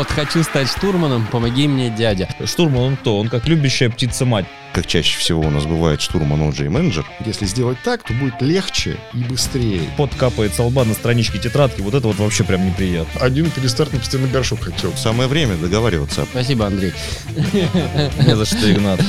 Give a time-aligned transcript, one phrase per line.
[0.00, 2.26] вот хочу стать штурманом, помоги мне, дядя.
[2.46, 3.18] Штурман он кто?
[3.18, 4.46] Он как любящая птица-мать.
[4.72, 7.04] Как чаще всего у нас бывает штурман, он же и менеджер.
[7.26, 9.82] Если сделать так, то будет легче и быстрее.
[9.98, 11.82] Пот капает со лба на страничке тетрадки.
[11.82, 13.20] Вот это вот вообще прям неприятно.
[13.20, 14.96] Один перестарт на постоянный горшок хотел.
[14.96, 16.24] Самое время договариваться.
[16.30, 16.94] Спасибо, Андрей.
[17.34, 19.00] Не за что, Игнат.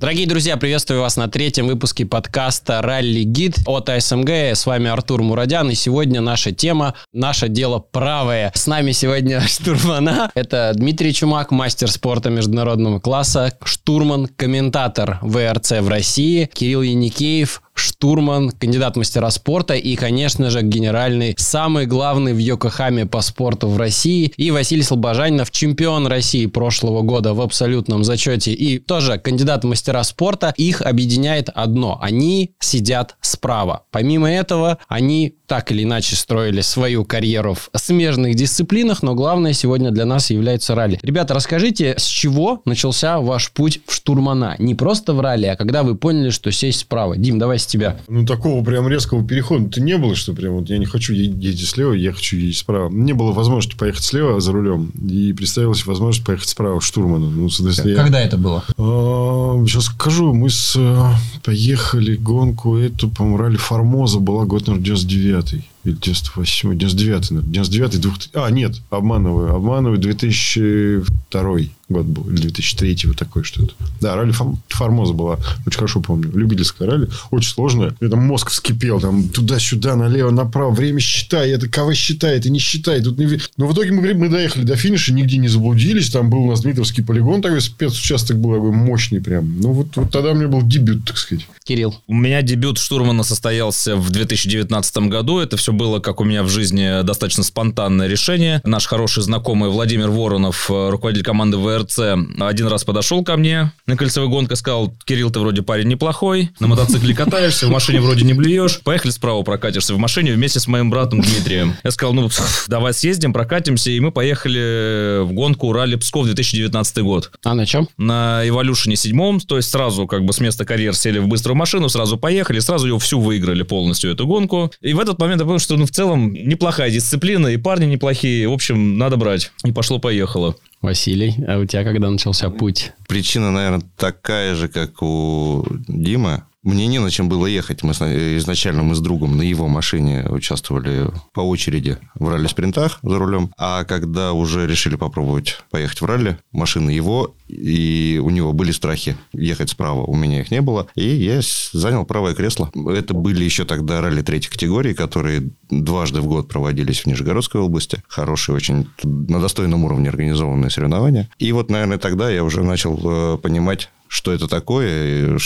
[0.00, 4.30] Дорогие друзья, приветствую вас на третьем выпуске подкаста «Ралли Гид» от АСМГ.
[4.30, 8.50] С вами Артур Мурадян, и сегодня наша тема «Наше дело правое».
[8.54, 10.30] С нами сегодня штурмана.
[10.34, 18.50] Это Дмитрий Чумак, мастер спорта международного класса, штурман, комментатор ВРЦ в России, Кирилл Яникеев, штурман,
[18.50, 24.32] кандидат мастера спорта и, конечно же, генеральный, самый главный в Йокохаме по спорту в России.
[24.36, 30.54] И Василий Слобожанинов, чемпион России прошлого года в абсолютном зачете и тоже кандидат мастера спорта.
[30.56, 31.98] Их объединяет одно.
[32.00, 33.84] Они сидят справа.
[33.90, 39.90] Помимо этого, они так или иначе строили свою карьеру в смежных дисциплинах, но главное сегодня
[39.90, 41.00] для нас является ралли.
[41.02, 44.54] Ребята, расскажите, с чего начался ваш путь в штурмана?
[44.58, 47.16] Не просто в ралли, а когда вы поняли, что сесть справа.
[47.16, 47.98] Дим, давай с тебя.
[48.08, 51.92] Ну, такого прям резкого перехода-то не было, что прям вот я не хочу ездить слева,
[51.92, 52.90] я хочу ездить справа.
[52.90, 54.90] Не было возможности поехать слева за рулем.
[55.08, 57.30] И представилась возможность поехать справа штурману.
[57.30, 58.26] Ну, соответственно, Когда я...
[58.26, 58.64] это было?
[58.76, 60.34] А, сейчас скажу.
[60.34, 60.74] Мы с...
[60.76, 67.52] Э, поехали гонку эту, по-моему, Формоза была год, наверное, 99 или 98 99 наверное.
[67.52, 68.30] 99 2000...
[68.34, 69.54] А, нет, обманываю.
[69.54, 71.58] Обманываю 2002
[71.90, 72.30] год был.
[72.30, 73.74] Или 2003 вот такой что-то.
[74.00, 74.32] Да, ралли
[74.68, 75.38] Формоза была.
[75.66, 76.30] Очень хорошо помню.
[76.32, 77.08] Любительская ралли.
[77.30, 77.94] Очень сложная.
[78.00, 79.00] И там мозг вскипел.
[79.00, 80.70] Там туда-сюда, налево, направо.
[80.70, 81.50] Время считай.
[81.50, 83.04] Это кого считает и не считает.
[83.04, 83.40] Тут не...
[83.56, 85.12] Но в итоге мы, мы доехали до финиша.
[85.12, 86.10] Нигде не заблудились.
[86.10, 87.42] Там был у нас Дмитровский полигон.
[87.42, 89.60] Такой спецучасток был такой мощный прям.
[89.60, 91.46] Ну, вот, вот тогда у меня был дебют, так сказать.
[91.64, 91.94] Кирилл.
[92.06, 95.38] У меня дебют штурмана состоялся в 2019 году.
[95.38, 98.60] Это все было, как у меня в жизни, достаточно спонтанное решение.
[98.64, 102.00] Наш хороший знакомый Владимир Воронов, руководитель команды ВР ТРЦ
[102.40, 106.66] один раз подошел ко мне на кольцевой гонке, сказал, Кирилл, ты вроде парень неплохой, на
[106.66, 110.90] мотоцикле катаешься, в машине вроде не блюешь, поехали справа прокатишься в машине вместе с моим
[110.90, 111.76] братом Дмитрием.
[111.84, 112.28] Я сказал, ну,
[112.68, 117.30] давай съездим, прокатимся, и мы поехали в гонку Ралли Псков 2019 год.
[117.44, 117.88] А на чем?
[117.96, 121.88] На Evolution 7, то есть сразу как бы с места карьер сели в быструю машину,
[121.88, 124.70] сразу поехали, сразу ее всю выиграли полностью, эту гонку.
[124.80, 128.48] И в этот момент я понял, что ну, в целом неплохая дисциплина, и парни неплохие,
[128.48, 129.52] в общем, надо брать.
[129.64, 130.56] И пошло-поехало.
[130.82, 132.92] Василий, а у тебя когда начался путь?
[133.06, 136.42] Причина, наверное, такая же, как у Димы.
[136.62, 137.82] Мне не на чем было ехать.
[137.82, 143.50] Мы изначально мы с другом на его машине участвовали по очереди в ралли-спринтах за рулем.
[143.56, 149.16] А когда уже решили попробовать поехать в ралли, машина его, и у него были страхи
[149.32, 150.02] ехать справа.
[150.02, 150.86] У меня их не было.
[150.94, 151.40] И я
[151.72, 152.70] занял правое кресло.
[152.74, 158.02] Это были еще тогда ралли третьей категории, которые дважды в год проводились в Нижегородской области.
[158.06, 161.30] Хорошие, очень на достойном уровне организованные соревнования.
[161.38, 165.38] И вот, наверное, тогда я уже начал э, понимать, что это такое,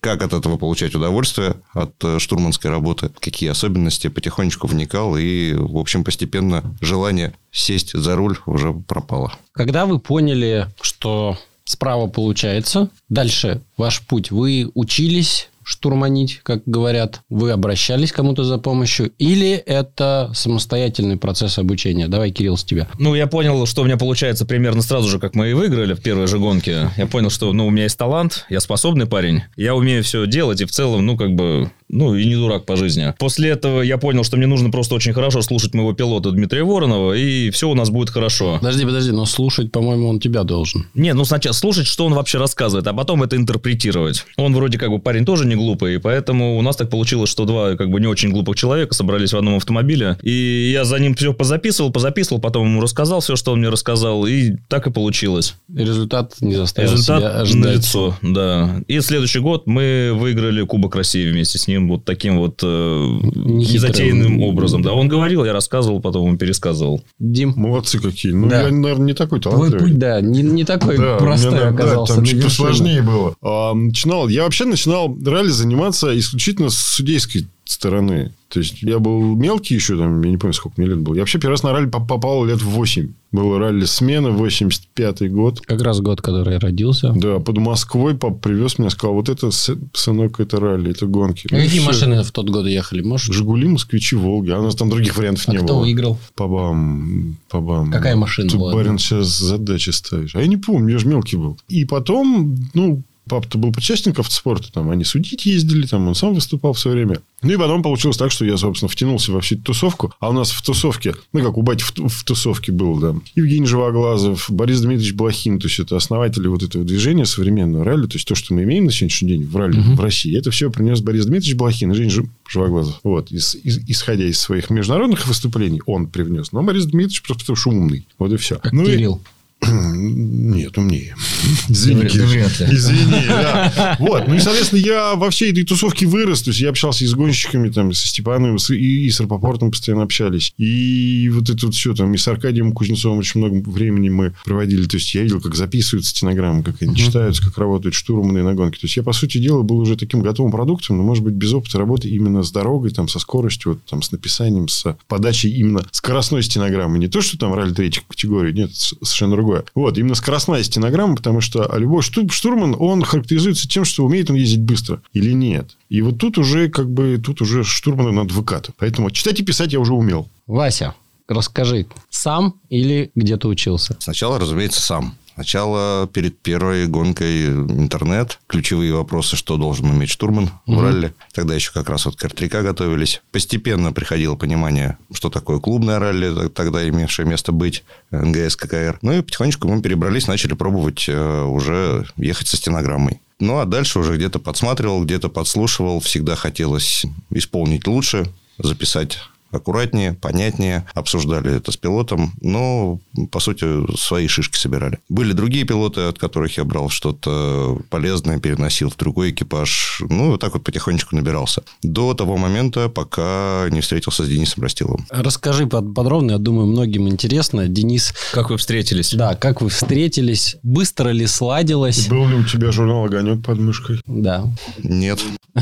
[0.00, 5.76] как от этого получать удовольствие от э, штурманской работы, какие особенности, потихонечку вникал, и, в
[5.76, 9.34] общем, постепенно желание сесть за руль уже пропало.
[9.52, 17.52] Когда вы поняли, что справа получается, дальше ваш путь, вы учились штурманить, как говорят, вы
[17.52, 22.08] обращались кому-то за помощью, или это самостоятельный процесс обучения?
[22.08, 22.88] Давай, Кирилл, с тебя.
[22.98, 26.02] Ну, я понял, что у меня получается примерно сразу же, как мы и выиграли в
[26.02, 26.90] первой же гонке.
[26.96, 30.60] Я понял, что, ну, у меня есть талант, я способный парень, я умею все делать,
[30.60, 33.14] и в целом, ну, как бы, ну, и не дурак по жизни.
[33.18, 37.12] После этого я понял, что мне нужно просто очень хорошо слушать моего пилота Дмитрия Воронова,
[37.12, 38.58] и все у нас будет хорошо.
[38.60, 40.86] Подожди, подожди, но слушать, по-моему, он тебя должен.
[40.94, 44.24] Не, ну, сначала слушать, что он вообще рассказывает, а потом это интерпретировать.
[44.36, 47.44] Он вроде как бы парень тоже не глупый, и поэтому у нас так получилось, что
[47.44, 51.14] два как бы не очень глупых человека собрались в одном автомобиле, и я за ним
[51.14, 55.54] все позаписывал, позаписывал, потом ему рассказал все, что он мне рассказал, и так и получилось.
[55.74, 57.64] И результат не заставил результат себя ожидать.
[57.64, 58.82] на лицо, да.
[58.88, 64.42] И следующий год мы выиграли Кубок России вместе с ним вот таким вот э, незатейным
[64.42, 64.82] образом.
[64.82, 67.02] Да, он говорил, я рассказывал, потом он пересказывал.
[67.18, 67.54] Дим.
[67.56, 68.32] Молодцы какие.
[68.32, 68.62] Ну, да.
[68.62, 69.78] я, наверное, не такой талантливый.
[69.78, 72.14] Твой путь, да, не, не такой да, простой меня, оказался.
[72.14, 73.34] Да, там чуть посложнее было.
[73.42, 78.32] А, начинал, я вообще начинал ралли заниматься исключительно с судейской стороны.
[78.48, 81.14] То есть, я был мелкий еще, там, я не помню, сколько мне лет было.
[81.14, 83.08] Я вообще первый раз на ралли попал лет в 8.
[83.30, 85.60] Было ралли смена, 85-й год.
[85.60, 87.12] Как раз год, который я родился.
[87.14, 91.46] Да, под Москвой папа привез меня, сказал, вот это, сынок, это ралли, это гонки.
[91.52, 93.32] А какие машины в тот год ехали, можешь?
[93.32, 94.50] Жигули, Москвичи, Волги.
[94.50, 95.76] А у нас там других вариантов а не кто было.
[95.76, 96.18] кто выиграл?
[96.34, 97.92] Пабам, пабам.
[97.92, 98.74] Какая машина Ты, была?
[98.74, 100.34] барин, сейчас задачи ставишь.
[100.34, 101.56] А я не помню, я же мелкий был.
[101.68, 106.34] И потом, ну, папа-то был причастен к автоспорту, там они судить ездили, там он сам
[106.34, 107.20] выступал в свое время.
[107.42, 110.12] Ну и потом получилось так, что я, собственно, втянулся во всю эту тусовку.
[110.20, 113.66] А у нас в тусовке, ну, как у бати в, в тусовке был, да, Евгений
[113.66, 118.26] Живоглазов, Борис Дмитриевич Блохин, то есть это основатели вот этого движения современного ралли, то есть
[118.26, 119.94] то, что мы имеем на сегодняшний день в ралли uh-huh.
[119.94, 122.10] в России, это все принес Борис Дмитриевич Блохин и Женя
[122.48, 123.00] Живоглазов.
[123.04, 126.52] Вот, из, из, исходя из своих международных выступлений, он привнес.
[126.52, 128.06] Но Борис Дмитриевич просто потому что умный.
[128.18, 128.56] Вот и все.
[128.58, 129.16] Как ну, Кирилл.
[129.16, 129.39] И...
[129.62, 131.14] Нет, умнее.
[131.68, 132.66] Извини, Да вряд ли.
[132.74, 133.96] Извини, да.
[134.00, 134.26] Вот.
[134.26, 136.42] Ну и, соответственно, я во всей этой тусовке вырос.
[136.42, 139.70] То есть, я общался и с гонщиками, там, со Степановым, с- и, и с Рапопортом
[139.70, 140.52] постоянно общались.
[140.56, 144.84] И вот это вот все там, и с Аркадием Кузнецовым очень много времени мы проводили.
[144.86, 148.80] То есть, я видел, как записываются стенограммы, как они читаются, как работают штурманы на гонке.
[148.80, 151.52] То есть, я, по сути дела, был уже таким готовым продуктом, но, может быть, без
[151.52, 155.84] опыта работы именно с дорогой, там, со скоростью, вот, там, с написанием, с подачей именно
[155.92, 156.98] скоростной стенограммы.
[156.98, 159.49] Не то, что там ралли третьей категории, нет, совершенно другое.
[159.74, 164.36] Вот, именно скоростная стенограмма, потому что любой шту- штурман, он характеризуется тем, что умеет он
[164.36, 165.76] ездить быстро или нет.
[165.88, 168.76] И вот тут уже, как бы, тут уже штурману надо выкатывать.
[168.78, 170.28] Поэтому читать и писать я уже умел.
[170.46, 170.94] Вася,
[171.28, 173.96] расскажи, сам или где-то учился?
[173.98, 175.16] Сначала, разумеется, сам.
[175.40, 181.14] Сначала перед первой гонкой интернет, ключевые вопросы, что должен уметь штурман в ралли.
[181.32, 183.22] Тогда еще как раз вот к R3К готовились.
[183.32, 188.98] Постепенно приходило понимание, что такое клубное ралли, тогда имевшее место быть, НГС, ККР.
[189.00, 193.22] Ну и потихонечку мы перебрались, начали пробовать э, уже ехать со стенограммой.
[193.38, 196.00] Ну, а дальше уже где-то подсматривал, где-то подслушивал.
[196.00, 198.26] Всегда хотелось исполнить лучше,
[198.58, 199.18] записать
[199.50, 202.98] аккуратнее, понятнее, обсуждали это с пилотом, но,
[203.30, 203.66] по сути,
[203.96, 204.98] свои шишки собирали.
[205.08, 210.02] Были другие пилоты, от которых я брал что-то полезное, переносил в другой экипаж.
[210.08, 211.62] Ну, вот так вот потихонечку набирался.
[211.82, 215.06] До того момента, пока не встретился с Денисом Растиловым.
[215.10, 217.68] Расскажи под- подробно, я думаю, многим интересно.
[217.68, 219.12] Денис, Как вы встретились?
[219.14, 220.56] да, как вы встретились?
[220.62, 222.08] Быстро ли сладилось?
[222.08, 224.00] Был ли у тебя журнал «Огонек» под мышкой?
[224.06, 224.46] Да.
[224.82, 225.20] Нет.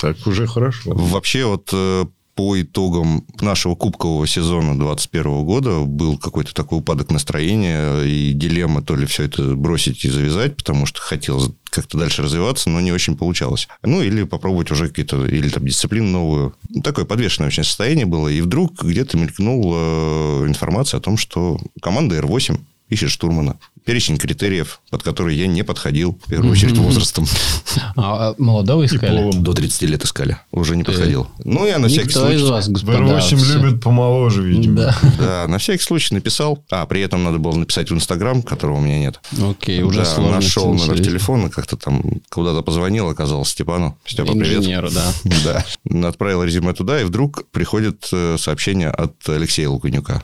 [0.00, 0.92] Так уже хорошо.
[0.94, 8.02] Вообще, вот э, по итогам нашего кубкового сезона 2021 года был какой-то такой упадок настроения
[8.02, 12.68] и дилемма то ли все это бросить и завязать, потому что хотелось как-то дальше развиваться,
[12.68, 13.68] но не очень получалось.
[13.82, 16.54] Ну, или попробовать уже какие-то, или там дисциплину новую.
[16.68, 18.28] Ну, Такое подвешенное очень состояние было.
[18.28, 22.58] И вдруг где-то мелькнула информация о том, что команда R8
[22.90, 23.58] ищет штурмана.
[23.84, 27.24] Перечень критериев, под которые я не подходил, в первую очередь, возрастом.
[27.96, 29.30] А, молодого искали?
[29.32, 30.36] До 30 лет искали.
[30.52, 31.26] Уже не Ты- подходил.
[31.44, 32.50] Ну, я на всякий Никто из случай...
[32.52, 32.98] вас, господа.
[32.98, 33.58] ВР-8 всё.
[33.58, 34.94] любят помоложе, видимо.
[35.18, 35.46] Да.
[35.48, 36.62] На всякий случай написал.
[36.70, 39.20] А, при этом надо было написать в Инстаграм, которого у меня нет.
[39.42, 43.98] Окей, уже да, сложности нашел номер телефона, как-то там куда-то позвонил, оказалось Степану.
[44.06, 44.58] Степа, привет.
[44.58, 45.12] Инженеру, да.
[45.84, 46.08] Да.
[46.08, 50.22] Отправил резюме туда, и вдруг приходит э, сообщение от Алексея Луканюка.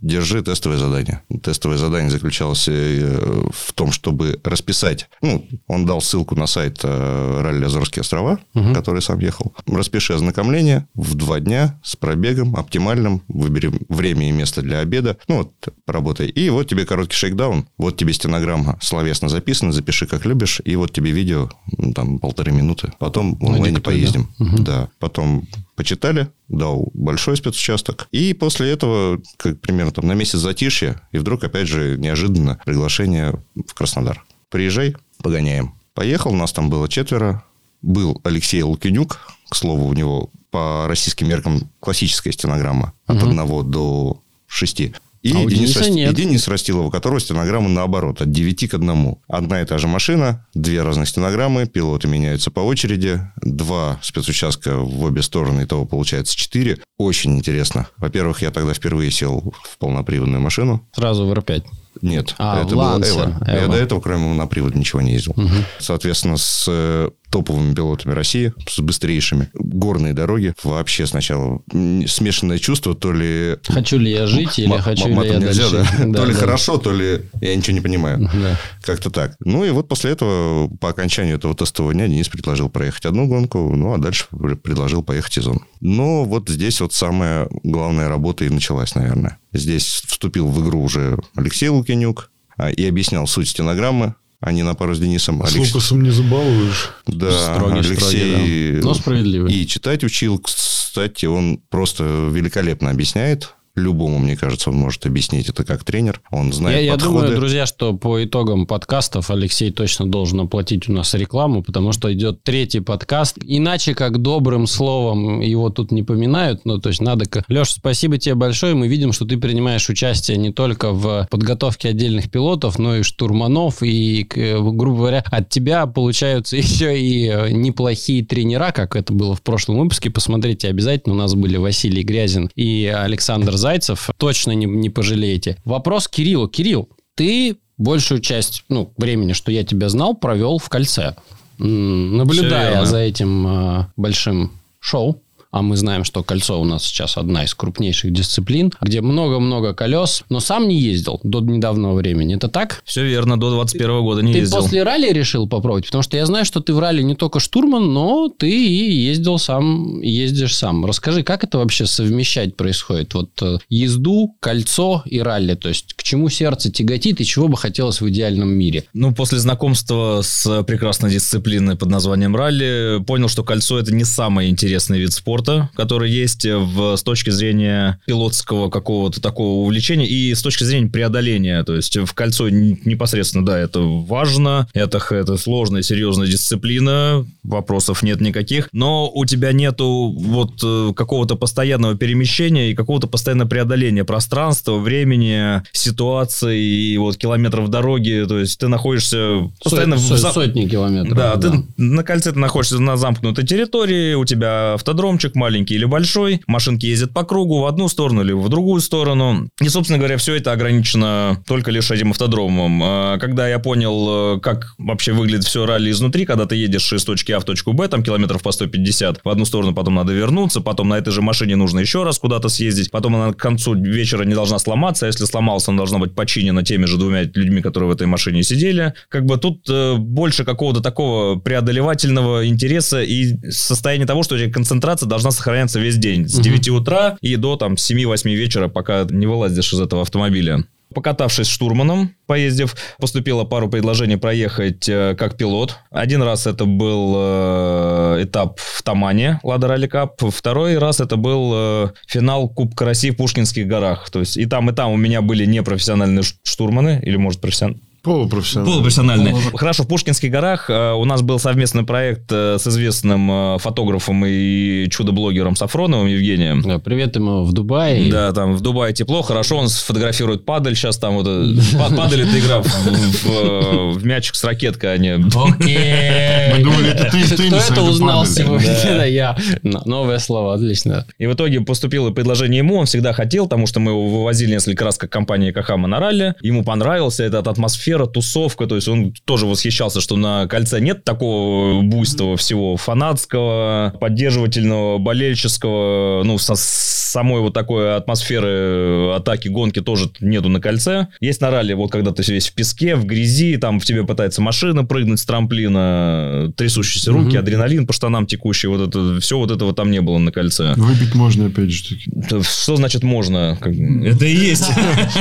[0.00, 1.22] Держи тестовое задание.
[1.42, 5.08] Тестовое задание заключалось э, в том, чтобы расписать.
[5.22, 8.38] Ну, он дал ссылку на сайт э, ралли Азорские острова,
[8.74, 9.54] который сам ехал.
[9.66, 13.22] Распиши ознакомление в два дня с пробегом оптимальным.
[13.28, 15.16] Выбери время и место для обеда.
[15.28, 15.52] Ну, вот,
[15.84, 16.28] поработай.
[16.28, 17.66] И вот тебе короткий шейкдаун.
[17.78, 19.72] Вот тебе стенограмма словесно записана.
[19.72, 20.60] Запиши, как любишь.
[20.64, 22.92] И вот тебе видео, ну, там, полторы минуты.
[22.98, 23.90] Потом в онлайне диктуй, да?
[23.90, 24.28] поездим.
[24.38, 24.88] Да.
[24.98, 28.08] Потом почитали, дал большой спецучасток.
[28.12, 33.34] И после этого, как примерно там на месяц затишья, и вдруг, опять же, неожиданно приглашение
[33.54, 34.24] в Краснодар.
[34.50, 35.74] Приезжай, погоняем.
[35.94, 37.44] Поехал, нас там было четверо.
[37.82, 44.22] Был Алексей Лукинюк, к слову, у него по российским меркам классическая стенограмма от одного до
[44.46, 44.94] шести.
[45.24, 46.12] И, А Денис нет.
[46.12, 49.16] и Денис Растилов, у которого стенограмма наоборот, от 9 к 1.
[49.26, 55.02] Одна и та же машина, две разных стенограммы, пилоты меняются по очереди, два спецучастка в
[55.02, 56.78] обе стороны, и того получается 4.
[56.98, 57.88] Очень интересно.
[57.96, 60.86] Во-первых, я тогда впервые сел в полноприводную машину.
[60.94, 61.64] Сразу в R5.
[62.02, 63.10] Нет, А, это в был Лансе.
[63.12, 63.40] Эва.
[63.46, 65.34] Я до этого, кроме монопривода, ничего не ездил.
[65.78, 69.50] Соответственно, с э, топовыми пилотами России, с быстрейшими.
[69.54, 70.54] Горные дороги.
[70.62, 71.62] Вообще сначала
[72.06, 73.56] смешанное чувство, то ли...
[73.66, 75.88] Хочу ли я жить или хочу ли я нельзя, дальше?
[75.98, 76.04] да?
[76.06, 76.38] Да, То ли да.
[76.38, 78.30] хорошо, то ли я ничего не понимаю.
[78.32, 78.56] Да.
[78.82, 79.34] Как-то так.
[79.40, 83.74] Ну и вот после этого, по окончанию этого тестового дня, Денис предложил проехать одну гонку,
[83.74, 85.62] ну а дальше пр- предложил поехать сезон.
[85.80, 89.38] Но вот здесь вот самая главная работа и началась, наверное.
[89.52, 94.14] Здесь вступил в игру уже Алексей Лукинюк а, и объяснял суть стенограммы,
[94.44, 95.42] а не на пару с Денисом.
[95.46, 96.90] С Алекс- Лукасом не забалуешь.
[97.06, 97.96] Да, Строгий, Алексей...
[97.96, 98.88] строгий, да.
[98.88, 99.52] Но справедливый.
[99.52, 103.54] И читать учил, кстати, он просто великолепно объясняет.
[103.76, 106.20] Любому, мне кажется, он может объяснить это как тренер.
[106.30, 107.14] Он знает Я, я подходы.
[107.22, 112.12] думаю, друзья, что по итогам подкастов Алексей точно должен оплатить у нас рекламу, потому что
[112.12, 113.38] идет третий подкаст.
[113.42, 116.64] Иначе, как добрым словом, его тут не поминают.
[116.64, 117.26] Ну, то есть надо...
[117.26, 118.74] к- Леш, спасибо тебе большое.
[118.74, 123.82] Мы видим, что ты принимаешь участие не только в подготовке отдельных пилотов, но и штурманов.
[123.82, 129.34] И, к- грубо говоря, от тебя получаются еще и э, неплохие тренера, как это было
[129.34, 130.10] в прошлом выпуске.
[130.10, 131.14] Посмотрите обязательно.
[131.14, 134.10] У нас были Василий Грязин и Александр Зайцев.
[134.18, 135.56] Точно не, не пожалеете.
[135.64, 136.48] Вопрос Кириллу.
[136.48, 141.16] Кирилл, ты большую часть ну, времени, что я тебя знал, провел в кольце.
[141.56, 145.22] Наблюдая за этим э, большим шоу.
[145.54, 150.24] А мы знаем, что кольцо у нас сейчас одна из крупнейших дисциплин, где много-много колес,
[150.28, 152.34] но сам не ездил до недавнего времени.
[152.34, 152.82] Это так?
[152.84, 154.58] Все верно, до 21 года не ты ездил.
[154.58, 155.86] после ралли решил попробовать?
[155.86, 159.38] Потому что я знаю, что ты в ралли не только штурман, но ты и ездил
[159.38, 160.84] сам, ездишь сам.
[160.86, 163.14] Расскажи, как это вообще совмещать происходит?
[163.14, 165.54] Вот э, езду, кольцо и ралли.
[165.54, 168.86] То есть к чему сердце тяготит и чего бы хотелось в идеальном мире?
[168.92, 174.48] Ну, после знакомства с прекрасной дисциплиной под названием ралли, понял, что кольцо это не самый
[174.48, 175.43] интересный вид спорта,
[175.74, 181.62] который есть в, с точки зрения пилотского какого-то такого увлечения и с точки зрения преодоления.
[181.64, 188.20] То есть в кольцо непосредственно, да, это важно, это, это сложная, серьезная дисциплина, вопросов нет
[188.20, 194.78] никаких, но у тебя нету вот э, какого-то постоянного перемещения и какого-то постоянного преодоления пространства,
[194.78, 198.24] времени, ситуации и вот километров дороги.
[198.28, 201.16] То есть ты находишься постоянно Сот- в за- сотни километров.
[201.16, 206.40] да, ты на кольце ты находишься на замкнутой территории, у тебя автодромчик маленький или большой,
[206.46, 209.48] машинки ездят по кругу в одну сторону или в другую сторону.
[209.60, 212.80] И, собственно говоря, все это ограничено только лишь этим автодромом.
[212.82, 217.04] А, Когда я понял, э, как вообще выглядит все ралли изнутри, когда ты едешь из
[217.04, 220.60] точки А в точку Б, там километров по 150, в одну сторону потом надо вернуться,
[220.60, 224.24] потом на этой же машине нужно еще раз куда-то съездить, потом она к концу вечера
[224.24, 227.90] не должна сломаться, а если сломалась, она должна быть починена теми же двумя людьми, которые
[227.90, 228.94] в этой машине сидели.
[229.08, 234.50] Как бы тут э, больше какого-то такого преодолевательного интереса и состояние того, что у тебя
[234.50, 236.28] концентрация должна сохраняться весь день.
[236.28, 236.42] С Мгм.
[236.42, 240.64] 9 утра и до там 7-8 вечера, пока не вылазишь из этого автомобиля.
[240.94, 245.76] Покатавшись штурманом, поездив, поступило пару предложений проехать э, как пилот.
[245.90, 250.22] Один раз это был э, этап в Тамане, Лада Ралли Кап.
[250.30, 254.08] Второй раз это был э, финал Кубка России в Пушкинских горах.
[254.10, 257.82] То есть и там, и там у меня были непрофессиональные штурманы, или может профессиональные.
[258.04, 258.66] Полупрофессионал.
[258.70, 259.34] Полупрофессиональные.
[259.54, 264.24] Хорошо, в Пушкинских горах э, у нас был совместный проект э, с известным э, фотографом
[264.26, 266.62] и чудо-блогером Сафроновым Евгением.
[266.62, 268.10] Да, привет ему в Дубае.
[268.10, 271.24] Да, там в Дубае тепло, хорошо, он сфотографирует падаль, сейчас там вот...
[271.78, 275.14] па- Падаль это игра в, в, в мячик с ракеткой, а не...
[275.14, 276.52] Окей.
[276.58, 279.06] Мы думали, это ты из Кто тенниса, это это узнал сегодня?
[279.06, 279.36] Я.
[279.62, 281.06] Н- Новое слово, отлично.
[281.18, 284.84] И в итоге поступило предложение ему, он всегда хотел, потому что мы его вывозили несколько
[284.84, 286.34] раз как компания Кахама на ралли.
[286.40, 291.82] Ему понравился эта атмосфера, тусовка, то есть он тоже восхищался, что на кольце нет такого
[291.82, 300.48] буйства всего фанатского, поддерживательного, болельческого, ну, со самой вот такой атмосферы атаки, гонки тоже нету
[300.48, 301.08] на кольце.
[301.20, 304.42] Есть на ралли, вот когда ты весь в песке, в грязи, там в тебе пытается
[304.42, 307.38] машина прыгнуть с трамплина, трясущиеся руки, Мгм.
[307.38, 310.74] адреналин по штанам текущий, вот это, все вот этого там не было на кольце.
[310.76, 312.10] Выпить можно, опять же таки.
[312.42, 313.58] Что значит можно?
[314.04, 314.68] Это и есть.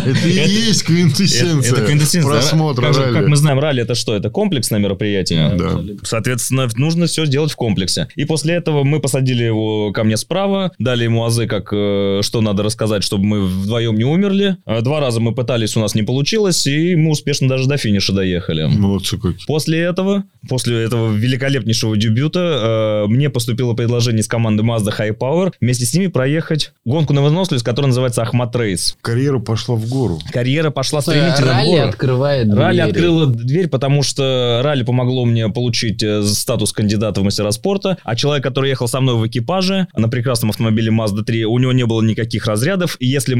[0.05, 2.41] Это и есть квинтэссенция Это квинтэссенция.
[2.63, 3.13] Просмотра Как же- ралли.
[3.19, 4.15] Как мы знаем, ралли это что?
[4.15, 5.53] Это комплексное мероприятие.
[5.55, 5.79] Да.
[6.03, 8.07] Соответственно, нужно все сделать в комплексе.
[8.15, 12.41] И после этого мы посадили его ко мне справа, дали ему азы, как э, что
[12.41, 14.57] надо рассказать, чтобы мы вдвоем не умерли.
[14.65, 18.13] А Два раза мы пытались, у нас не получилось, и мы успешно даже до финиша
[18.13, 18.65] доехали.
[18.65, 19.45] Молодцы какие.
[19.47, 25.51] После этого, после этого великолепнейшего дебюта, э, мне поступило предложение из команды Mazda High Power
[25.61, 28.95] вместе с ними проехать гонку на выносливость, которая называется Ахмат Рейс.
[29.01, 30.19] Карьера пошла в гору.
[30.31, 31.87] Карьера пошла стремительно в гору.
[31.89, 32.89] открывает Ралли двери.
[32.89, 38.15] открыла дверь, потому что ралли помогло мне получить э, статус кандидата в мастера спорта, а
[38.15, 41.85] человек, который ехал со мной в экипаже на прекрасном автомобиле Mazda 3, у него не
[41.85, 43.33] было никаких разрядов, и если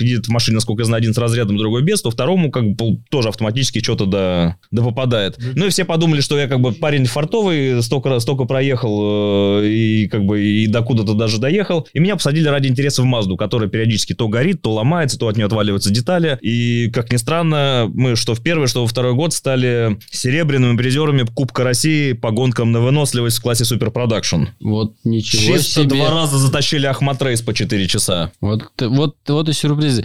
[0.00, 2.98] едет в машине, насколько я знаю, один с разрядом, другой без, то второму как бы
[3.10, 5.38] тоже автоматически что-то да, да попадает.
[5.54, 10.08] Ну и все подумали, что я как бы парень фартовый, столько, столько проехал э, и
[10.08, 13.68] как бы и до куда-то даже доехал, и меня посадили ради интереса в Мазду, которая
[13.68, 18.16] периодически то горит, то ломается, то от нее отваливаются детали, и как ни странно, мы
[18.16, 22.80] что в первый, что во второй год стали серебряными призерами Кубка России по гонкам на
[22.80, 24.44] выносливость в классе Super Production.
[24.60, 25.96] Вот ничего Чисто себе.
[25.96, 28.30] два раза затащили Ахмат Race по 4 часа.
[28.40, 30.04] Вот, вот, вот и сюрпризы.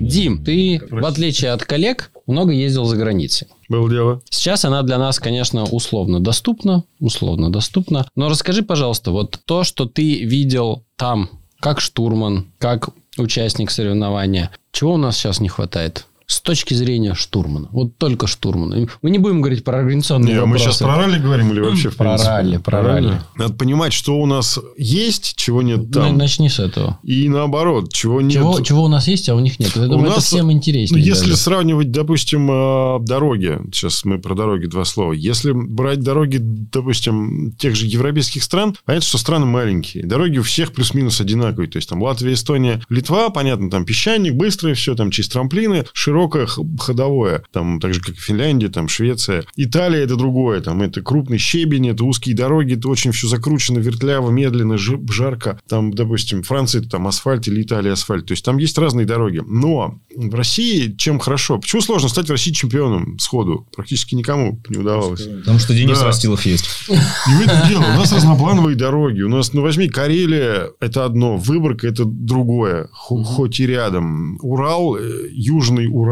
[0.00, 3.48] Дим, ты, в отличие от коллег, много ездил за границей.
[3.68, 4.20] Было дело.
[4.30, 8.06] Сейчас она для нас, конечно, условно доступна, условно доступна.
[8.14, 11.30] Но расскажи, пожалуйста, вот то, что ты видел там,
[11.60, 16.06] как штурман, как участник соревнования, чего у нас сейчас не хватает?
[16.34, 17.68] С точки зрения штурмана.
[17.70, 18.88] Вот только штурмана.
[19.02, 20.64] Мы не будем говорить про организационные Не, а мы вопросы.
[20.64, 22.28] сейчас про ралли говорим или вообще в Про принципе?
[22.30, 23.20] ралли, про ралли.
[23.36, 26.18] Надо понимать, что у нас есть, чего нет Ну, там.
[26.18, 26.98] Начни с этого.
[27.04, 28.32] И наоборот, чего нет.
[28.32, 29.70] Чего, чего у нас есть, а у них нет.
[29.76, 31.04] Я думаю, это нас, всем Ну, интереснее.
[31.04, 31.36] если даже.
[31.36, 35.12] сравнивать, допустим, э, дороги, сейчас мы про дороги два слова.
[35.12, 40.04] Если брать дороги, допустим, тех же европейских стран, понятно, что страны маленькие.
[40.04, 41.68] Дороги у всех плюс-минус одинаковые.
[41.70, 45.84] То есть, там Латвия, Эстония, Литва, понятно, там песчаник, быстрое все, там через трамплины,
[46.24, 46.46] широкое,
[46.78, 47.42] ходовое.
[47.52, 49.44] Там так же, как и Финляндия, там Швеция.
[49.56, 50.60] Италия это другое.
[50.60, 55.60] Там это крупный щебень, это узкие дороги, это очень все закручено, вертляво, медленно, жарко.
[55.68, 58.26] Там, допустим, Франция это там асфальт или Италия асфальт.
[58.26, 59.42] То есть, там есть разные дороги.
[59.46, 61.58] Но в России чем хорошо?
[61.58, 63.66] Почему сложно стать в России чемпионом сходу?
[63.74, 65.22] Практически никому не удавалось.
[65.22, 66.06] Потому что Денис Да.
[66.06, 66.66] Растилов есть.
[66.88, 67.82] Не в этом дело.
[67.82, 69.22] У нас разноплановые дороги.
[69.22, 72.88] У нас, ну, возьми, Карелия– это одно, Выборг– это другое.
[72.92, 74.38] Хо- Хоть и рядом.
[74.42, 76.03] Урал, э, Южный Урал,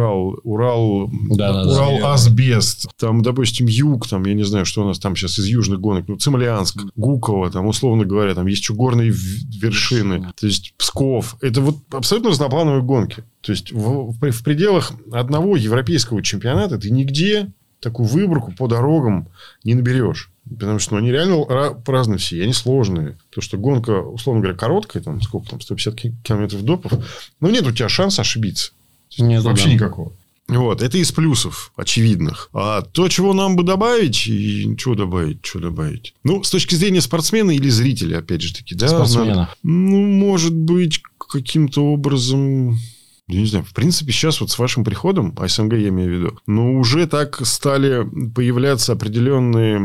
[0.44, 1.70] Урал, Да-да-да.
[1.72, 2.88] Урал Асбест.
[2.98, 6.04] Там, допустим, Юг, там, я не знаю, что у нас там сейчас из южных гонок.
[6.08, 9.16] Ну, Цимлянск, Гуково, там, условно говоря, там есть еще горные в-
[9.62, 10.26] вершины.
[10.38, 11.36] То есть, Псков.
[11.40, 13.24] Это вот абсолютно разноплановые гонки.
[13.40, 19.28] То есть, в, в- в пределах одного европейского чемпионата ты нигде такую выборку по дорогам
[19.64, 20.30] не наберешь.
[20.48, 23.16] Потому что ну, они реально ра- разные все, они сложные.
[23.30, 26.92] То, что гонка, условно говоря, короткая, там, сколько там, 150 ки- километров допов,
[27.40, 28.72] но нет у тебя шанса ошибиться.
[29.18, 29.74] Нет, Вообще да.
[29.74, 30.12] никакого.
[30.48, 32.50] Вот, это из плюсов очевидных.
[32.52, 36.14] А то, чего нам бы добавить, и чего добавить, что добавить?
[36.24, 38.88] Ну, с точки зрения спортсмена или зрителя, опять же таки, да?
[38.88, 39.26] Спортсмена.
[39.34, 41.00] надо- ну, может быть,
[41.30, 42.78] каким-то образом...
[43.32, 46.38] Я не знаю, в принципе, сейчас вот с вашим приходом, СНГ я имею в виду,
[46.46, 49.78] но уже так стали появляться определенные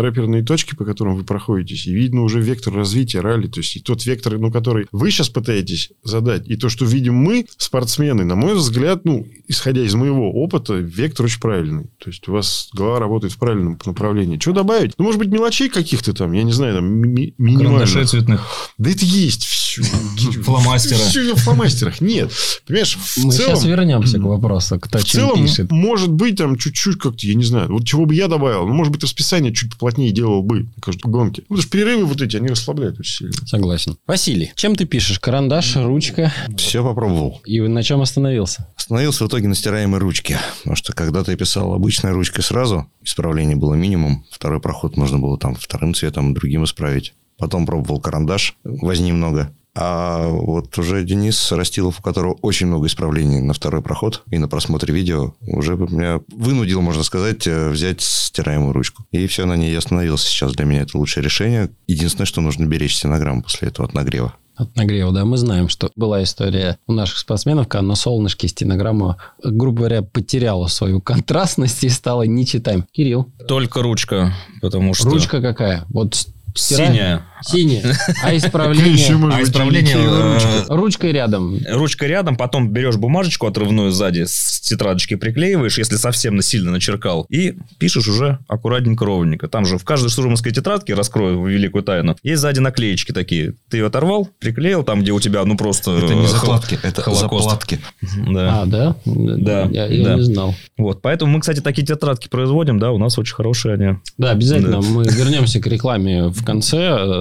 [0.00, 3.80] рэперные точки, по которым вы проходитесь, и видно уже вектор развития ралли, то есть и
[3.80, 8.36] тот вектор, ну, который вы сейчас пытаетесь задать, и то, что видим мы, спортсмены, на
[8.36, 11.84] мой взгляд, ну, исходя из моего опыта, вектор очень правильный.
[11.98, 14.38] То есть у вас голова работает в правильном направлении.
[14.38, 14.92] Что добавить?
[14.98, 17.90] Ну, может быть, мелочей каких-то там, я не знаю, там, ми- минимальных.
[17.90, 18.46] Карандашей цветных,
[18.78, 19.65] Да это есть все.
[19.82, 20.98] Фломастера.
[20.98, 22.00] Все в фломастерах.
[22.00, 22.30] Нет.
[22.66, 23.68] Понимаешь, в Мы сейчас целом...
[23.68, 25.70] вернемся к вопросу, кто В чем целом, пишет.
[25.70, 28.92] может быть, там чуть-чуть как-то, я не знаю, вот чего бы я добавил, ну, может
[28.92, 31.42] быть, расписание чуть поплотнее делал бы на каждой гонке.
[31.42, 33.46] Ну, Потому что перерывы вот эти, они расслабляют очень сильно.
[33.46, 33.96] Согласен.
[34.06, 35.18] Василий, чем ты пишешь?
[35.20, 36.32] Карандаш, ручка?
[36.56, 37.40] Все попробовал.
[37.44, 38.68] И на чем остановился?
[38.76, 40.38] Остановился в итоге на стираемой ручке.
[40.58, 44.24] Потому что когда-то я писал обычной ручкой сразу, исправлений было минимум.
[44.30, 47.14] Второй проход можно было там вторым цветом, другим исправить.
[47.38, 49.52] Потом пробовал карандаш, возни много.
[49.78, 54.48] А вот уже Денис Растилов, у которого очень много исправлений на второй проход и на
[54.48, 59.04] просмотре видео, уже меня вынудил, можно сказать, э, взять стираемую ручку.
[59.12, 60.28] И все, на ней я остановился.
[60.28, 61.70] Сейчас для меня это лучшее решение.
[61.86, 64.34] Единственное, что нужно беречь стенограмму после этого от нагрева.
[64.54, 65.26] От нагрева, да.
[65.26, 70.68] Мы знаем, что была история у наших спортсменов, когда на солнышке стенограмма, грубо говоря, потеряла
[70.68, 72.86] свою контрастность и стала нечитаем.
[72.90, 75.10] Кирилл, Только ручка, потому что...
[75.10, 75.84] ручка какая?
[75.90, 77.22] Вот Синяя.
[77.42, 77.94] Синяя.
[78.24, 79.30] А исправление?
[79.32, 79.96] А исправление...
[79.96, 81.60] э, Ручкой рядом.
[81.68, 87.54] Ручка рядом, потом берешь бумажечку отрывную сзади, с тетрадочки приклеиваешь, если совсем сильно начеркал, и
[87.78, 89.48] пишешь уже аккуратненько, ровненько.
[89.48, 93.54] Там же в каждой штурманской тетрадке, раскрою великую тайну, есть сзади наклеечки такие.
[93.68, 95.92] Ты ее оторвал, приклеил там, где у тебя, ну, просто...
[95.92, 97.44] Это не э, закладки, это Холокост.
[97.44, 97.80] заплатки.
[98.28, 98.62] Да.
[98.62, 98.96] А, да?
[99.04, 100.14] Да, Я, я да.
[100.14, 100.54] не знал.
[100.78, 103.98] Вот, поэтому мы, кстати, такие тетрадки производим, да, у нас очень хорошие они.
[104.18, 104.80] Да, обязательно.
[104.80, 104.88] Да.
[104.88, 106.76] Мы вернемся к рекламе в конце.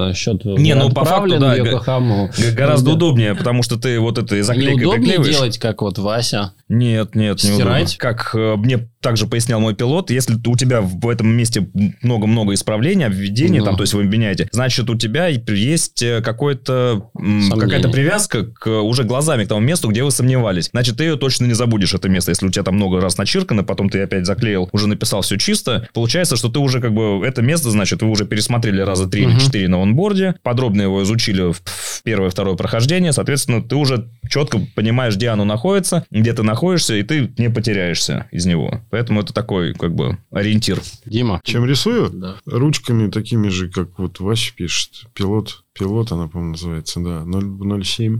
[0.09, 2.29] э, Счет Не, ну, по факту, да, в Йокохаму.
[2.55, 2.95] Гораздо Да.
[2.95, 6.53] удобнее, потому что ты вот это заклейкой Неудобнее делать, как вот Вася.
[6.67, 7.97] Нет, нет, не Стирать?
[7.97, 11.67] Как э, мне также пояснял мой пилот, если у тебя в этом месте
[12.01, 13.65] много-много исправлений, введений, Ну.
[13.65, 17.11] там, то есть вы меняете, значит, у тебя есть э, какой-то,
[17.51, 20.69] какая-то привязка к, уже глазами к тому месту, где вы сомневались.
[20.71, 22.31] Значит, ты ее точно не забудешь, это место.
[22.31, 25.87] Если у тебя там много раз начеркано, потом ты опять заклеил, уже написал все чисто,
[25.93, 29.31] получается, что ты уже как бы это место, значит, вы уже пересмотрели раза три или
[29.33, 29.39] Мгм.
[29.39, 34.59] четыре на онборде, подробно его изучили в, в первое, второе прохождение, соответственно, ты уже четко
[34.73, 36.54] понимаешь, где оно находится, где ты находишься,
[36.99, 38.81] и ты не потеряешься из него.
[38.89, 40.81] Поэтому это такой, как бы, ориентир.
[41.05, 41.41] Дима.
[41.43, 42.09] Чем рисую?
[42.09, 42.37] Да.
[42.45, 45.05] Ручками такими же, как вот Вася пишет.
[45.13, 45.63] Пилот.
[45.73, 47.23] Пилот она, по-моему, называется, да.
[47.25, 48.19] 0- 0,7.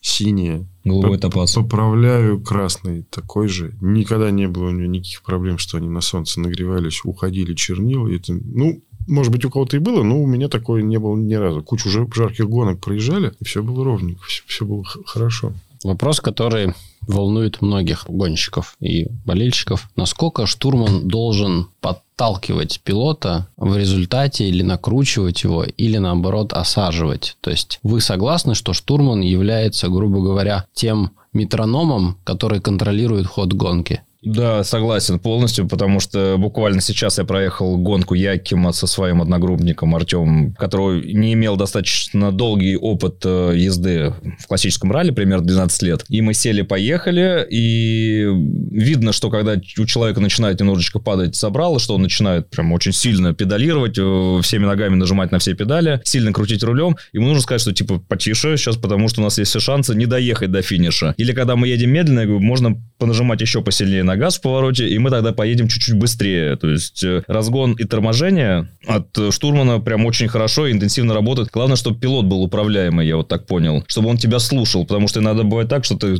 [0.00, 0.66] Синяя.
[0.84, 1.54] Голубой топаз.
[1.54, 3.72] Поправляю красный такой же.
[3.80, 8.08] Никогда не было у него никаких проблем, что они на солнце нагревались, уходили чернила.
[8.08, 11.16] И Это, ну, может быть, у кого-то и было, но у меня такое не было
[11.16, 11.62] ни разу.
[11.62, 15.52] Кучу жар- жарких гонок проезжали, и все было ровненько, все, было х- хорошо.
[15.84, 16.74] Вопрос, который
[17.06, 19.90] волнует многих гонщиков и болельщиков.
[19.96, 27.36] Насколько штурман должен подталкивать пилота в результате или накручивать его, или наоборот осаживать?
[27.40, 34.02] То есть вы согласны, что штурман является, грубо говоря, тем метрономом, который контролирует ход гонки?
[34.22, 40.54] Да, согласен полностью, потому что буквально сейчас я проехал гонку Якима со своим одногруппником Артемом,
[40.54, 46.04] который не имел достаточно долгий опыт э, езды в классическом ралли, примерно 12 лет.
[46.08, 48.24] И мы сели, поехали, и
[48.70, 53.34] видно, что когда у человека начинает немножечко падать собрало, что он начинает прям очень сильно
[53.34, 57.72] педалировать, э, всеми ногами нажимать на все педали, сильно крутить рулем, ему нужно сказать, что
[57.72, 61.12] типа потише сейчас, потому что у нас есть все шансы не доехать до финиша.
[61.16, 64.88] Или когда мы едем медленно, я говорю, можно понажимать еще посильнее на газ в повороте,
[64.88, 66.54] и мы тогда поедем чуть-чуть быстрее.
[66.54, 71.48] То есть э, разгон и торможение от штурмана прям очень хорошо и интенсивно работает.
[71.52, 73.82] Главное, чтобы пилот был управляемый, я вот так понял.
[73.88, 76.18] Чтобы он тебя слушал, потому что иногда бывает так, что ты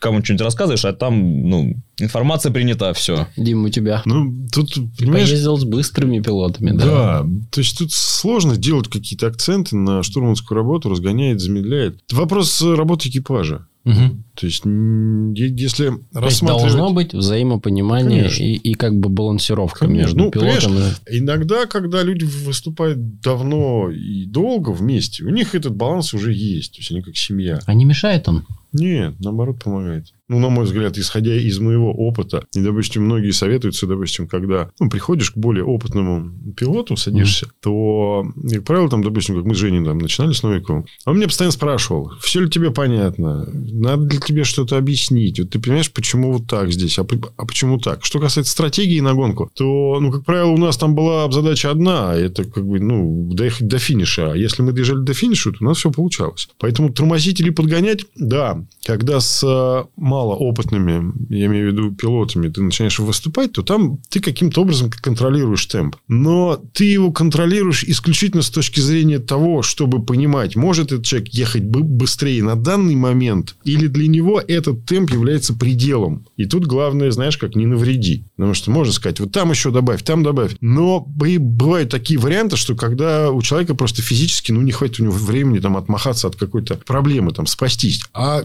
[0.00, 3.28] кому-нибудь что-нибудь рассказываешь, а там, ну, информация принята, все.
[3.36, 4.02] Дим, у тебя?
[4.04, 5.28] Ну, тут, понимаешь...
[5.28, 6.84] поездил с быстрыми пилотами, да?
[6.84, 12.00] Да, то есть тут сложно делать какие-то акценты на штурманскую работу, разгоняет, замедляет.
[12.10, 13.68] Вопрос работы экипажа.
[13.84, 14.24] Мгм.
[14.34, 16.62] То есть, если То есть рассматривать...
[16.62, 18.42] должно быть взаимопонимание Конечно.
[18.42, 20.00] и, и как бы балансировка Конечно.
[20.00, 21.18] между Ну, пилотом и...
[21.18, 26.72] Иногда, когда люди выступают давно и долго вместе, у них этот баланс уже есть.
[26.72, 27.60] То есть, они как семья.
[27.66, 28.46] А не мешает он?
[28.74, 30.12] Нет, наоборот, помогает.
[30.28, 34.88] Ну, на мой взгляд, исходя из моего опыта, и, допустим, многие советуются, допустим, когда ну,
[34.88, 39.84] приходишь к более опытному пилоту, садишься, то, как правило, там, допустим, как мы с Женей
[39.84, 44.44] там, начинали с Новиковым, он меня постоянно спрашивал, все ли тебе понятно, надо ли тебе
[44.44, 47.06] что-то объяснить, вот ты понимаешь, почему вот так здесь, а,
[47.36, 48.04] а почему так?
[48.04, 52.12] Что касается стратегии на гонку, то, ну, как правило, у нас там была задача одна,
[52.12, 54.32] а это как бы, ну, доехать до финиша.
[54.32, 56.48] А если мы доезжали до финиша, то у нас все получалось.
[56.58, 62.62] Поэтому тормозить или подгонять, да, когда с э, малоопытными, я имею в виду пилотами, ты
[62.62, 65.96] начинаешь выступать, то там ты каким-то образом контролируешь темп.
[66.08, 71.64] Но ты его контролируешь исключительно с точки зрения того, чтобы понимать, может этот человек ехать
[71.64, 76.26] бы- быстрее на данный момент, или для него этот темп является пределом.
[76.36, 78.24] И тут главное, знаешь, как не навреди.
[78.36, 80.56] Потому что можно сказать, вот там еще добавь, там добавь.
[80.60, 85.14] Но бывают такие варианты, что когда у человека просто физически, ну, не хватит у него
[85.14, 88.02] времени там отмахаться от какой-то проблемы, там, спастись.
[88.12, 88.44] А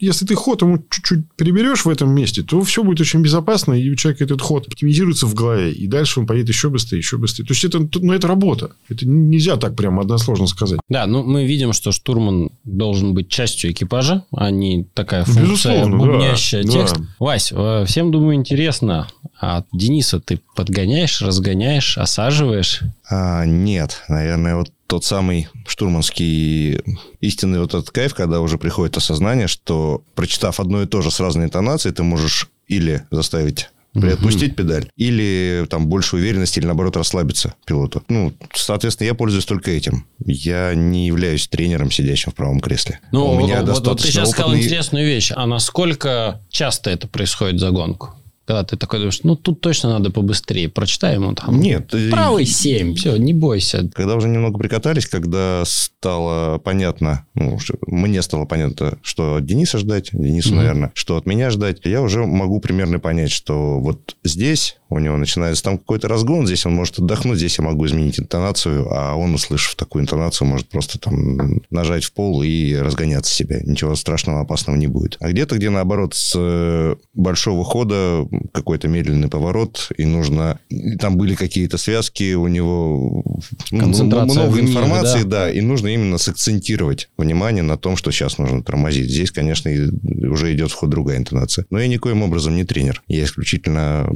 [0.00, 3.90] если ты ход ему чуть-чуть переберешь в этом месте, то все будет очень безопасно, и
[3.90, 7.44] у человека этот ход оптимизируется в голове, и дальше он поедет еще быстрее, еще быстрее.
[7.46, 8.72] То есть, это, ну, это работа.
[8.88, 10.80] Это нельзя так прямо односложно сказать.
[10.88, 15.98] Да, ну мы видим, что штурман должен быть частью экипажа, а не такая функция, Безусловно,
[15.98, 16.70] да, бубнящая да.
[16.70, 16.96] текст.
[17.18, 19.08] Вась, э, всем, думаю, интересно,
[19.40, 22.82] а Дениса ты подгоняешь, разгоняешь, осаживаешь?
[23.10, 26.80] А, нет, наверное, вот тот самый штурманский
[27.20, 31.20] истинный вот этот кайф, когда уже приходит осознание, что прочитав одно и то же с
[31.20, 37.54] разной интонацией, ты можешь или заставить приотпустить педаль, или там больше уверенности, или наоборот расслабиться
[37.66, 38.04] пилоту.
[38.08, 40.06] Ну, соответственно, я пользуюсь только этим.
[40.24, 43.00] Я не являюсь тренером, сидящим в правом кресле.
[43.10, 45.32] Ну, У меня вот, вот ты достаточно сейчас сказал опытный- интересную вещь.
[45.34, 48.10] А насколько часто это происходит за гонку?
[48.46, 50.68] Когда ты такой думаешь, ну, тут точно надо побыстрее.
[50.68, 51.60] Прочитай ему там.
[51.60, 51.92] Нет.
[52.10, 53.88] Правый 7, все, не бойся.
[53.94, 60.10] Когда уже немного прикатались, когда стало понятно, ну, мне стало понятно, что от Дениса ждать,
[60.12, 60.56] Денису, Мгм.
[60.56, 65.16] наверное, что от меня ждать, я уже могу примерно понять, что вот здесь у него
[65.16, 69.34] начинается там какой-то разгон, здесь он может отдохнуть, здесь я могу изменить интонацию, а он,
[69.34, 73.60] услышав такую интонацию, может просто там нажать в пол и разгоняться себя.
[73.60, 75.16] Ничего страшного, опасного не будет.
[75.20, 80.58] А где-то, где наоборот, с э, большого хода какой-то медленный поворот, и нужно...
[80.68, 83.22] и Там были какие-то связки у него...
[83.70, 85.44] ну, Концентрация много в мире, информации, да.
[85.44, 89.08] да, и нужно именно сакцентировать внимание на том, что сейчас нужно тормозить.
[89.08, 91.66] Здесь, конечно, уже идет в ход другая интонация.
[91.70, 93.02] Но я никоим образом не тренер.
[93.06, 94.10] Я исключительно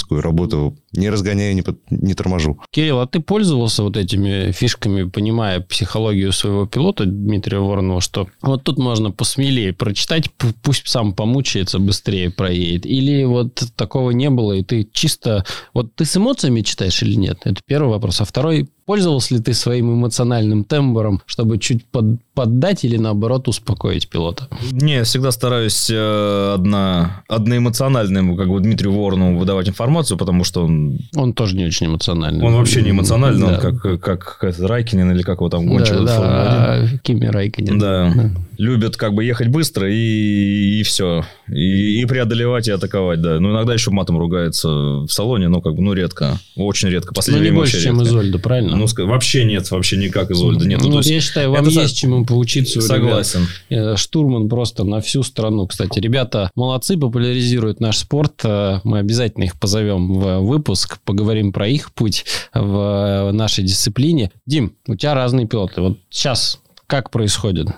[0.00, 2.58] штурманскую работу не разгоняю, не, под- не торможу.
[2.70, 8.64] Кирилл, а ты пользовался вот этими фишками, понимая психологию своего пилота Дмитрия Воронова, что вот
[8.64, 12.86] тут можно посмелее прочитать, пу- пусть сам помучается, быстрее проедет.
[12.86, 15.44] Или вот такого не было, и ты чисто...
[15.74, 17.40] Вот ты с эмоциями читаешь или нет?
[17.44, 18.20] Это первый вопрос.
[18.20, 24.08] А второй, пользовался ли ты своим эмоциональным тембром, чтобы чуть под- поддать или, наоборот, успокоить
[24.08, 24.48] пилота?
[24.72, 30.64] Не, я всегда стараюсь э, одна, одноэмоциональному, как бы Дмитрию Воронову выдавать информацию, потому что
[30.64, 32.44] он, Он тоже не очень эмоциональный.
[32.44, 33.54] он вообще не эмоциональный, Да.
[33.54, 36.94] он как, как, как Райкин или как его там Да, гонщик да, Формулы-1.
[36.96, 37.78] а Кими Райконен.
[37.78, 38.12] Да.
[38.60, 41.24] Любят как бы ехать быстро и, и все.
[41.48, 43.40] И, и преодолевать, и атаковать, да.
[43.40, 46.38] Ну, иногда еще матом ругается в салоне, но как бы, ну, редко.
[46.56, 47.12] Очень редко.
[47.12, 48.08] Ну, Последнее не время больше, чем редко.
[48.10, 48.76] Изольда, правильно?
[48.76, 50.80] Ну, вообще нет, вообще никак Изольда нет.
[50.82, 52.78] Ну, Ну, то есть я считаю, вам это есть чему поучиться.
[52.78, 52.98] у ребят.
[52.98, 53.46] Согласен.
[53.70, 55.66] Э, Штурман просто на всю страну.
[55.66, 58.42] Кстати, ребята молодцы, популяризируют наш спорт.
[58.44, 64.30] Э, Мы обязательно их позовем в выпуск, поговорим про их путь в нашей дисциплине.
[64.44, 65.80] Дим, у тебя разные пилоты.
[65.80, 67.68] Вот сейчас как происходит?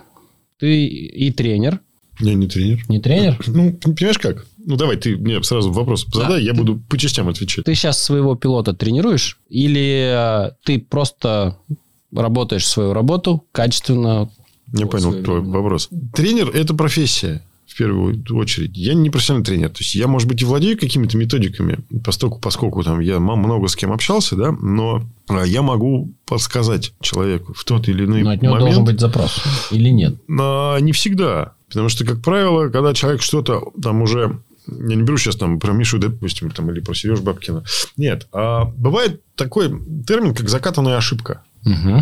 [0.62, 1.80] Ты и тренер,
[2.20, 2.84] Я не тренер.
[2.88, 3.36] не тренер?
[3.48, 4.46] Ну, понимаешь как?
[4.64, 7.64] Ну, давай, ты мне сразу вопрос задай, я буду по частям отвечать.
[7.64, 9.40] Ты сейчас своего пилота тренируешь?
[9.48, 11.58] Или э, ты просто
[12.14, 14.30] работаешь свою работу качественно?
[14.72, 15.88] Не понял твой вопрос.
[16.14, 17.42] Тренер– это профессия,
[17.72, 18.76] в первую очередь.
[18.76, 19.70] Я не профессиональный тренер.
[19.70, 23.76] То есть, я, может быть, и владею какими-то методиками, поскольку, поскольку там я много с
[23.76, 28.42] кем общался, да, но а, я могу подсказать человеку в тот или иной Но от
[28.42, 28.68] него момент.
[28.68, 29.42] должен быть запрос.
[29.70, 30.16] Или нет?
[30.38, 31.54] А, не всегда.
[31.68, 34.38] Потому что, как правило, когда человек что-то там уже...
[34.66, 37.64] Я не беру сейчас там про Мишу, допустим, там, или про Сережу Бабкина.
[37.96, 38.28] Нет.
[38.32, 39.68] А бывает такой
[40.06, 41.42] термин, как закатанная ошибка.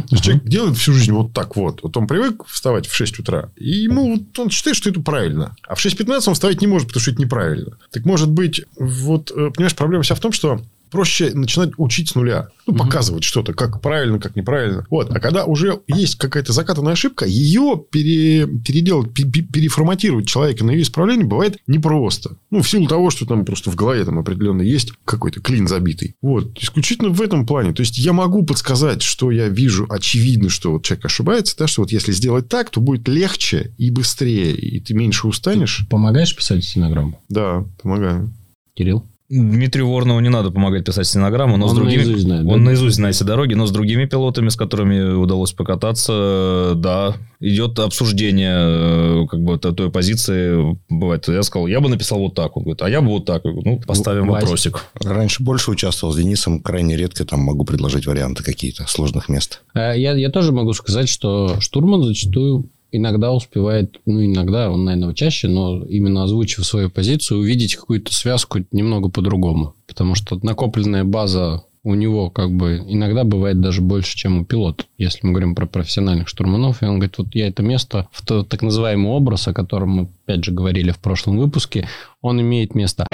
[0.09, 1.83] Есть, человек делает всю жизнь вот так вот.
[1.83, 3.51] Вот он привык вставать в 6 утра.
[3.57, 5.55] И ему вот он считает, что это правильно.
[5.67, 7.77] А в 6.15 он вставать не может, потому что это неправильно.
[7.91, 12.15] Так может быть, вот, э, понимаешь, проблема вся в том, что проще начинать учить с
[12.15, 12.49] нуля.
[12.67, 14.87] Ну, показывать что-то, как правильно, как неправильно.
[14.91, 15.11] Вот.
[15.11, 20.71] А когда уже есть какая-то закатанная ошибка, ее пере- переделать, пе- пе- переформатировать человека на
[20.71, 22.37] ее исправление бывает непросто.
[22.51, 26.15] Ну, в силу того, что там просто в голове там определенно есть какой-то клин забитый.
[26.23, 26.57] Вот.
[26.61, 27.73] Исключительно в этом плане.
[27.73, 31.83] То есть, я могу подсказать, что я вижу очевидно, что вот человек ошибается, да, что
[31.83, 35.87] вот если сделать так, то будет легче и быстрее, и ты меньше устанешь.
[35.89, 37.21] Помогаешь писать стенограмму?
[37.29, 38.33] Да, помогаю.
[38.75, 39.05] Кирилл?
[39.31, 41.99] Дмитрию Воронову не надо помогать писать стенограмму, но Он с другими...
[41.99, 42.53] наизусть знает, да?
[42.53, 47.79] Он наизусть знает все дороги, но с другими пилотами, с которыми удалось покататься, да, идет
[47.79, 50.77] обсуждение э, как бы той позиции.
[50.89, 52.57] Бывает, я сказал, я бы написал вот так.
[52.57, 53.45] Он говорит, а я бы вот так.
[53.45, 54.43] Говорю, ну, поставим Вась.
[54.43, 54.87] вопросик.
[54.95, 59.63] Раньше больше участвовал с Денисом, крайне редко там могу предложить варианты какие-то сложных мест.
[59.75, 65.15] Э, Я, я тоже могу сказать, что штурман зачастую иногда успевает, ну, иногда, он, наверное,
[65.15, 69.75] чаще, но именно озвучив свою позицию, увидеть какую-то связку немного по-другому.
[69.87, 74.85] Потому что накопленная база у него как бы иногда бывает даже больше, чем у пилота.
[74.99, 78.43] Если мы говорим про профессиональных штурманов, и он говорит, вот я это место, в то,
[78.43, 81.89] так называемый образ, о котором мы, опять же, говорили в прошлом выпуске,
[82.21, 83.07] он имеет место.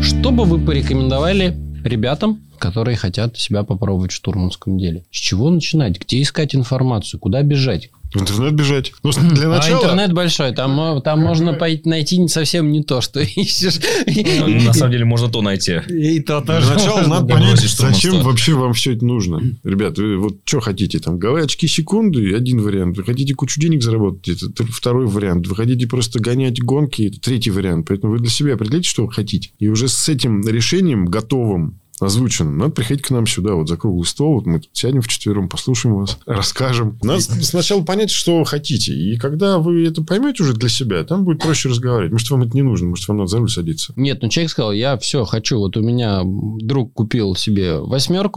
[0.00, 1.54] Что бы вы порекомендовали
[1.84, 5.04] ребятам, которые хотят себя попробовать в штурманском деле?
[5.10, 6.00] С чего начинать?
[6.00, 7.20] Где искать информацию?
[7.20, 7.90] Куда бежать?
[8.14, 8.92] В интернет бежать.
[9.02, 9.82] Ну, для А начала...
[9.82, 13.80] интернет большой, там, там можно пойти, найти совсем не то, что ищешь.
[14.06, 15.80] Ну, На самом деле можно то найти.
[15.88, 16.72] И то Для тоже.
[16.72, 19.42] начала можно, надо понять, зачем вообще вам все это нужно.
[19.64, 21.00] Ребят, вы вот что хотите?
[21.00, 22.96] Там, голые очки секунды– один вариант.
[22.96, 25.46] Вы хотите кучу денег заработать– это второй вариант.
[25.48, 27.88] Вы хотите просто гонять гонки– это третий вариант.
[27.88, 29.50] Поэтому вы для себя определите, что вы хотите.
[29.58, 34.06] И уже с этим решением готовым, озвученным, надо приходить к нам сюда, вот за круглый
[34.06, 34.34] стол.
[34.34, 36.98] Вот мы тут сядем вчетвером, послушаем вас, расскажем.
[37.02, 38.92] Надо сначала понять, что вы хотите.
[38.92, 42.12] И когда вы это поймете уже для себя, там будет проще разговаривать.
[42.12, 43.92] Может, вам это не нужно, может, вам надо за руль садиться.
[43.96, 45.58] Нет, ну человек сказал, я все хочу.
[45.58, 47.78] Вот у меня друг купил себе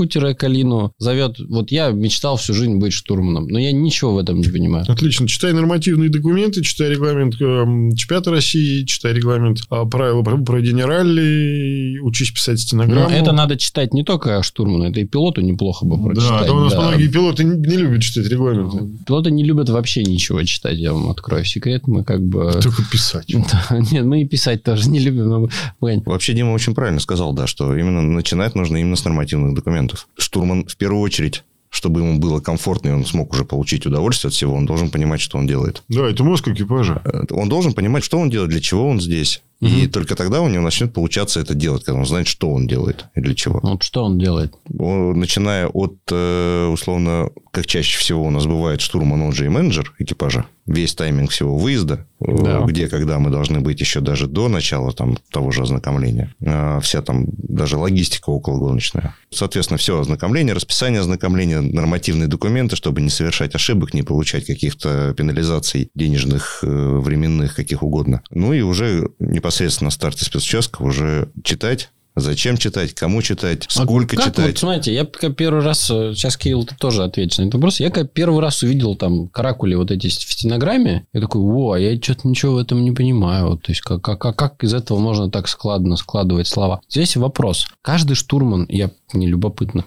[0.02, 1.38] восьмерку-калину, зовет.
[1.50, 4.86] Вот я мечтал всю жизнь быть штурманом, но я ничего в этом не понимаю.
[4.88, 5.28] Отлично.
[5.28, 12.00] Читай нормативные документы, читай регламент э, чемпионата России, читай регламент а, правила про- проведения ралли,
[12.00, 13.10] учись писать Но стенограмму.
[13.10, 16.30] это надо читать не только штурману, это и пилоту неплохо бы прочитать.
[16.30, 16.82] Да, а то у нас да.
[16.90, 19.04] многие пилоты не, не любят читать регламенты.
[19.06, 21.88] Пилоты не любят вообще ничего читать, я вам открою секрет.
[21.88, 22.52] Мы как бы...
[22.62, 23.34] Только писать.
[23.70, 25.30] Да, Нет, мы и писать тоже не любим.
[25.30, 25.48] но
[25.80, 30.08] мы- Вообще Дима очень правильно сказал, да, что именно начинать нужно именно с нормативных документов.
[30.18, 34.34] Штурман в первую очередь, чтобы ему было комфортно и он смог уже получить удовольствие от
[34.34, 35.84] всего, он должен понимать, что он делает.
[35.90, 37.02] Да, это мозг экипажа.
[37.30, 39.42] Он должен понимать, что он делает, для чего он здесь.
[39.60, 43.06] И только тогда у него начнет получаться это делать, когда он знает, что он делает
[43.16, 43.60] и для чего.
[43.64, 44.54] Вот что он делает?
[44.78, 49.50] Он, Начиная от, э, условно, как чаще всего у нас бывает штурман, он же и
[49.50, 52.62] менеджер экипажа, весь тайминг всего выезда, э, Да.
[52.62, 57.02] где, когда мы должны быть еще даже до начала там, того же ознакомления, А, вся
[57.02, 59.16] там даже логистика окологоночная.
[59.32, 65.90] Соответственно, все ознакомление, расписание ознакомления, нормативные документы, чтобы не совершать ошибок, не получать каких-то пенализаций
[65.96, 66.68] денежных, э,
[67.00, 68.22] временных, каких угодно.
[68.30, 69.10] Ну и уже
[69.48, 74.48] непосредственно на старте спецучастка уже читать, Зачем читать, кому читать, А сколько как читать.
[74.48, 77.92] Вот, смотрите, я первый раз, э, сейчас Кирилл ты тоже ответишь на этот вопрос, я
[77.92, 82.28] первый раз увидел там каракули вот эти в стенограмме, я такой, во, а я что-то
[82.28, 83.50] ничего в этом не понимаю.
[83.50, 86.82] Вот, То есть, как, как, как, из этого можно так складно складывать слова?
[86.90, 87.68] Здесь вопрос.
[87.84, 89.86] Каждый штурман, я не любопытно,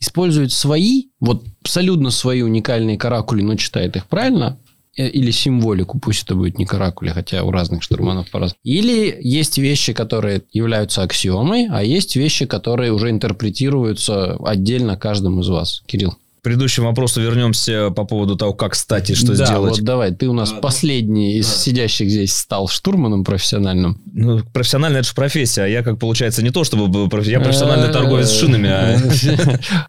[0.00, 4.58] использует свои, вот абсолютно свои уникальные каракули, но читает их правильно,
[5.06, 8.60] или символику, пусть это будет не каракули, хотя у разных штурманов по-разному.
[8.64, 15.48] Или есть вещи, которые являются аксиомой, а есть вещи, которые уже интерпретируются отдельно каждым из
[15.48, 15.82] вас.
[15.86, 16.16] Кирилл.
[16.48, 19.72] Предыдущему вопросу вернемся по поводу того, как стать и что да, сделать.
[19.72, 24.00] вот давай, ты у нас последний из сидящих здесь стал штурманом профессиональным.
[24.14, 27.10] Ну, профессионально это же профессия, а я, как получается, не то чтобы...
[27.10, 28.98] проф- Я профессиональный торговец шинами, а,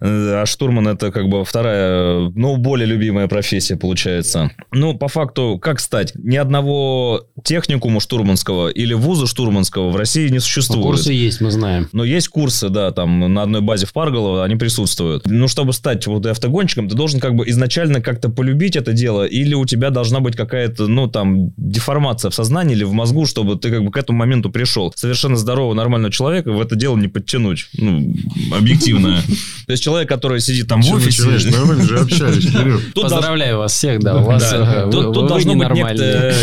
[0.41, 4.51] а штурман это как бы вторая, ну, более любимая профессия получается.
[4.73, 6.11] Ну, по факту, как стать?
[6.15, 10.83] Ни одного техникума штурманского или вуза штурманского в России не существует.
[10.83, 11.87] Курсы есть, мы знаем.
[11.93, 15.25] Но есть курсы, да, там на одной базе в Парголово они присутствуют.
[15.25, 19.25] Ну, чтобы стать вот и автогонщиком, ты должен как бы изначально как-то полюбить это дело,
[19.25, 23.55] или у тебя должна быть какая-то, ну, там, деформация в сознании или в мозгу, чтобы
[23.55, 24.91] ты как бы к этому моменту пришел.
[24.95, 27.67] Совершенно здорового, нормального человека в это дело не подтянуть.
[27.77, 28.13] Ну,
[28.55, 29.21] объективно.
[29.65, 31.49] То есть человек, который сидит там в офисе...
[31.51, 32.47] Нормально же общались,
[32.95, 35.69] Поздравляю вас всех, да, у вас э, Тут, должно быть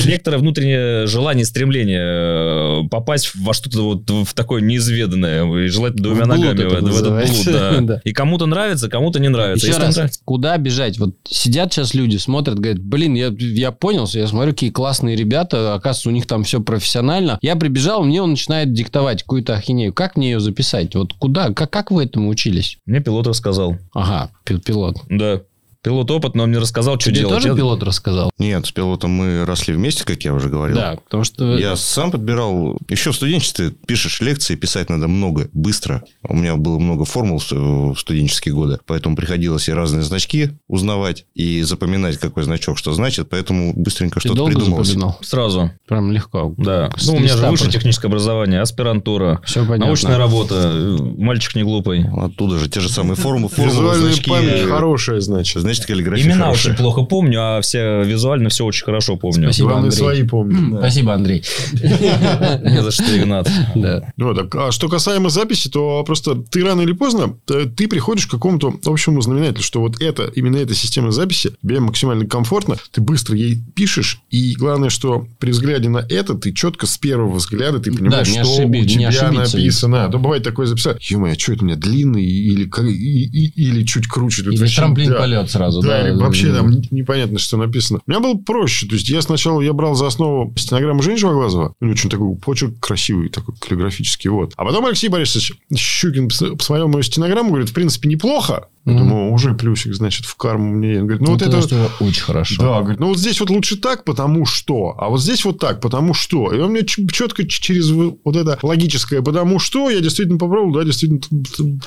[0.06, 6.26] некоторое внутреннее желание, стремление э, попасть во что-то вот в такое неизведанное, и желательно двумя
[6.26, 7.86] ногами в, это- в этот блуд.
[7.86, 8.00] да.
[8.04, 9.66] И кому-то нравится, кому-то не нравится.
[9.66, 10.98] Еще раз, нравится- куда бежать?
[10.98, 15.74] Вот сидят сейчас люди, смотрят, говорят, блин, я, я понял, я смотрю, какие классные ребята,
[15.74, 17.38] оказывается, у них там все профессионально.
[17.42, 19.92] Я прибежал, мне он начинает диктовать какую-то ахинею.
[19.92, 20.94] Как мне ее записать?
[20.94, 21.52] Вот куда?
[21.52, 22.78] Как, как вы этому учились?
[22.86, 23.76] Мне пилот рассказал.
[23.94, 24.96] Ага, пи- пилот.
[25.08, 25.40] Да.
[25.86, 27.36] Пилот опыт, но он мне рассказал, что Тебе делать.
[27.36, 28.32] тоже Я- пилот рассказал?
[28.38, 30.74] Нет, с пилотом мы росли вместе, как я уже говорил.
[30.76, 31.56] Да, потому что...
[31.56, 32.76] Я сам подбирал.
[32.90, 36.02] Еще в студенчестве пишешь лекции, писать надо много, быстро.
[36.28, 41.62] У меня было много формул в студенческие годы, поэтому приходилось и разные значки узнавать, и
[41.62, 44.88] запоминать, какой значок что значит, поэтому быстренько что-то придумалось.
[44.88, 45.18] запоминал?
[45.22, 45.70] Сразу.
[45.86, 46.52] Прям легко.
[46.58, 46.90] Да.
[46.96, 49.86] С Ну, у меня же высшее техническое образование, аспирантура, Все понятно.
[49.86, 50.96] научная работа.
[51.16, 52.06] Мальчик не глупый.
[52.12, 54.30] Оттуда же те же самые формы, формулы, Визуальная значки.
[54.30, 55.62] память хорошая, значит.
[55.62, 56.72] Значит, каллиграфия Имена хорошая.
[56.72, 59.48] очень плохо помню, а все визуально все очень хорошо помню.
[59.48, 59.68] Спасибо.
[59.68, 59.98] Главное, Андрей.
[59.98, 60.78] свои помню.
[60.78, 61.42] Спасибо, Андрей.
[61.72, 63.50] Не за что, Игнат.
[63.74, 64.12] Да.
[64.16, 68.30] Ну, а что касаемо записи, то просто ты рано или поздно э, ты приходишь к
[68.30, 73.36] какому-то общему знаменателю, что вот это, именно эта система записи тебе максимально комфортно, ты быстро
[73.36, 77.92] ей пишешь, и главное, что при взгляде на это ты четко с первого взгляда ты
[77.92, 80.04] понимаешь, что ошиби- у не тебя написано.
[80.04, 84.42] А то бывает такое записать, ё что это у меня длинный или, или чуть круче.
[84.42, 85.18] Или трамплин да.
[85.18, 85.65] полет сразу.
[85.82, 88.00] Да, или вообще там непонятно, что написано.
[88.06, 88.86] У меня было проще.
[88.86, 91.74] То есть, я сначала я брал за основу стенограмму Жени Живоглазова.
[91.80, 94.30] У него очень такой почерк красивый, такой каллиграфический.
[94.30, 94.52] Вот.
[94.56, 98.68] А потом Алексей Борисович Щукин пос- посмотрел мою стенограмму, говорит, в принципе, неплохо.
[98.86, 99.08] Я Мгм.
[99.08, 101.00] думаю, уже плюсик, значит, в карму мне.
[101.00, 101.60] Он говорит, ну, Ну, вот это...
[101.60, 102.62] что очень хорошо.
[102.62, 105.80] Да, говорит, ну вот здесь вот лучше так, потому что, а вот здесь вот так,
[105.80, 106.52] потому что.
[106.54, 111.20] И он мне четко через вот это логическое потому что я действительно попробовал, да, действительно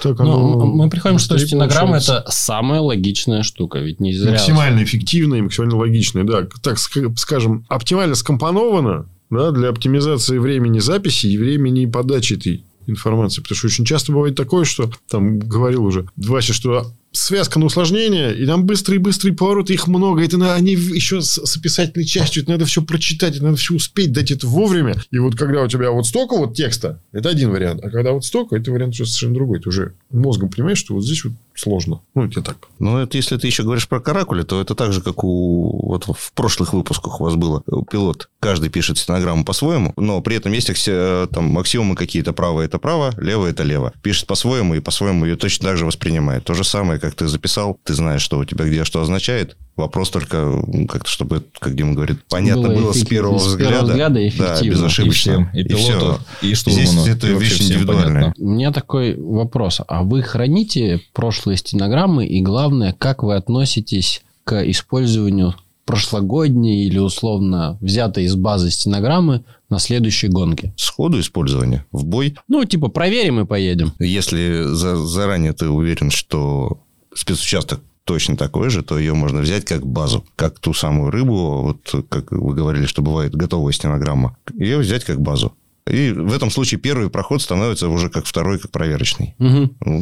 [0.01, 4.31] так оно Ну, мы приходим, что стенограмма это самая логичная штука, ведь не зря.
[4.33, 6.47] Максимально эффективно и максимально логично, да.
[6.62, 13.41] Так ск- скажем, оптимально скомпоновано да, для оптимизации времени записи и времени подачи этой информации.
[13.41, 18.38] Потому что очень часто бывает такое, что там говорил уже Вася, что связка на усложнение,
[18.38, 20.23] и там быстрые-быстрые повороты, их много.
[20.23, 24.12] Это на, они еще с, с описательной частью, это надо все прочитать, надо все успеть,
[24.12, 24.95] дать это вовремя.
[25.12, 27.84] И вот когда у тебя вот столько вот текста, это один вариант.
[27.84, 29.60] А когда вот столько, это вариант уже совершенно другой.
[29.60, 32.02] Ты уже мозгом понимаешь, что вот здесь вот сложно.
[32.15, 32.58] Ну, это так.
[32.80, 35.88] Ну, это если ты еще говоришь про каракули, то это так же, как у...
[35.88, 37.63] Вот в прошлых выпусках у вас было.
[37.91, 38.30] Пилот.
[38.39, 42.34] Каждый пишет стенограмму по-своему, но при этом есть акси- там аксиомы какие-то.
[42.34, 43.93] Право– это право, лево– это лево.
[44.02, 46.43] Пишет по-своему, и по-своему ее точно так же воспринимает.
[46.45, 49.58] То же самое, как ты записал, ты знаешь, что у тебя где что означает.
[49.76, 53.65] Вопрос только как-то, чтобы, как Дима говорит, понятно Было было, с эффективно, первого с первого
[53.86, 53.86] взгляда.
[53.86, 54.76] взгляда и да, эффективно.
[54.76, 55.32] безошибочно.
[55.32, 56.86] И всем, и пилоту, и штурману.
[57.02, 58.22] Здесь это И вообще вещь индивидуальная.
[58.22, 58.45] понятно.
[58.45, 59.80] У меня такой вопрос.
[59.88, 62.25] А вы храните прошлые стенограммы?
[62.25, 69.79] И главное, как вы относитесь к использованию прошлогодней или условно взятой из базы стенограммы на
[69.79, 70.73] следующей гонке?
[70.77, 73.93] Сходу использования в бой Ну, типа, проверим и поедем.
[73.99, 76.81] Если за- заранее ты уверен, что
[77.13, 82.05] спецучасток точно такой же, то ее можно взять как базу, как ту самую рыбу, вот
[82.09, 85.53] как вы говорили, что бывает готовая стенограмма, ее взять как базу.
[85.89, 89.36] И в этом случае первый проход становится уже как второй, как проверочный.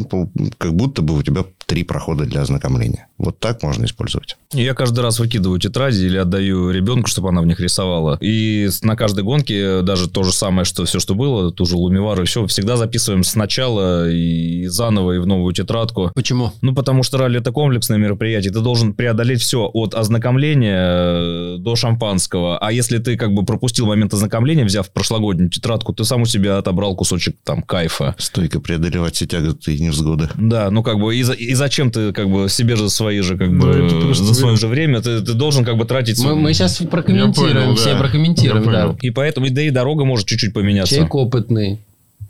[0.09, 3.07] Пол- Как будто бы у тебя три прохода для ознакомления.
[3.17, 4.37] Вот так можно использовать.
[4.53, 8.17] Я каждый раз выкидываю тетради или отдаю ребенку, чтобы она в них рисовала.
[8.21, 12.25] И на каждой гонке даже то же самое, что все, что было, ту же Лумивару,
[12.25, 16.11] все, всегда записываем сначала и заново, и в новую тетрадку.
[16.15, 16.51] Почему?
[16.61, 18.51] Ну, потому что ралли это комплексное мероприятие.
[18.53, 22.57] Ты должен преодолеть все от ознакомления э, до шампанского.
[22.59, 26.57] А если ты как бы пропустил момент ознакомления, взяв прошлогоднюю тетрадку, ты сам у себя
[26.57, 28.15] отобрал кусочек там кайфа.
[28.17, 30.29] Стойко преодолевать все тяготы и невзгоды.
[30.37, 33.37] Да, ну как бы и, за- и зачем ты как бы себе же свои же
[33.37, 33.59] как Ну,
[34.07, 36.19] бы за свое же время ты, ты должен как бы тратить.
[36.23, 37.99] Мы, мы сейчас прокомментируем, Я понял, все да.
[37.99, 38.95] прокомментируем, да.
[39.01, 40.95] И поэтому да и дорога может чуть-чуть поменяться.
[40.95, 41.79] Человек опытный,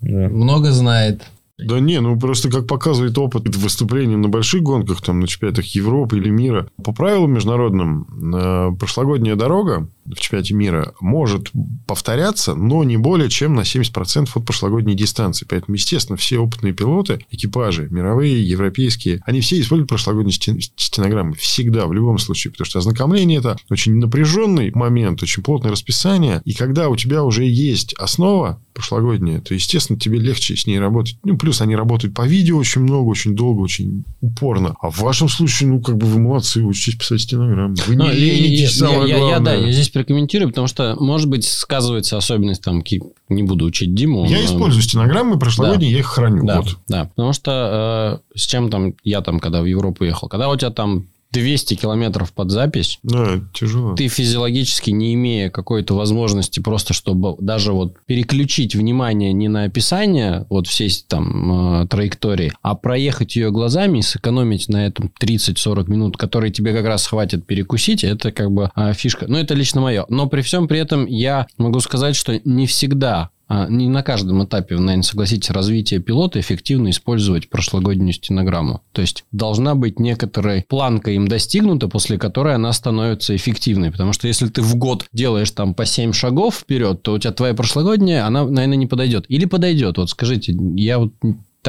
[0.00, 0.08] Да.
[0.28, 1.22] много знает.
[1.58, 6.16] Да не, ну просто как показывает опыт выступлений на больших гонках, там на чемпионатах Европы
[6.16, 11.50] или мира, по правилам международным, э, прошлогодняя дорога в чемпионате мира может
[11.86, 15.46] повторяться, но не более чем на 70% от прошлогодней дистанции.
[15.48, 21.34] Поэтому, естественно, все опытные пилоты, экипажи, мировые, европейские, они все используют прошлогодние стен- стенограммы.
[21.34, 22.52] Всегда, в любом случае.
[22.52, 26.40] Потому что ознакомление– это очень напряженный момент, очень плотное расписание.
[26.44, 31.18] И когда у тебя уже есть основа прошлогодняя, то, естественно, тебе легче с ней работать.
[31.24, 34.74] Ну, плюс они работают по видео очень много, очень долго, очень упорно.
[34.82, 37.74] А в вашем случае, ну, как бы вы молодцы, учитесь писать стенограммы.
[37.86, 39.66] Вы не Ну, ленитесь, и- самое я, я- я, да, главное.
[39.66, 42.82] я здесь прокомментирую, потому что, может быть, сказывается особенность там,
[43.30, 44.26] не буду учить Диму.
[44.26, 46.44] Я но- использую стенограммы прошлогодние, я их храню.
[46.44, 46.76] Да, Вот.
[46.86, 50.56] да, потому что э, с чем там, я там, когда в Европу ехал, когда у
[50.56, 53.94] тебя там 200 километров под запись, Да, тяжело.
[53.94, 60.46] ты физиологически не имея какой-то возможности просто, чтобы даже вот переключить внимание не на описание
[60.48, 66.16] вот всей там э, траектории, а проехать ее глазами и сэкономить на этом 30-40 минут,
[66.16, 69.26] которые тебе как раз хватит перекусить, это как бы э, фишка.
[69.28, 70.06] Ну, это лично мое.
[70.08, 74.76] Но при всем при этом я могу сказать, что не всегда не на каждом этапе,
[74.76, 78.82] наверное, согласитесь, развития пилота эффективно использовать прошлогоднюю стенограмму.
[78.92, 83.90] То есть должна быть некоторая планка им достигнута, после которой она становится эффективной.
[83.90, 87.32] Потому что если ты в год делаешь там по 7 шагов вперед, то у тебя
[87.32, 89.24] твоя прошлогодняя, она, наверное, не подойдет.
[89.28, 89.98] Или подойдет.
[89.98, 91.12] Вот скажите, я вот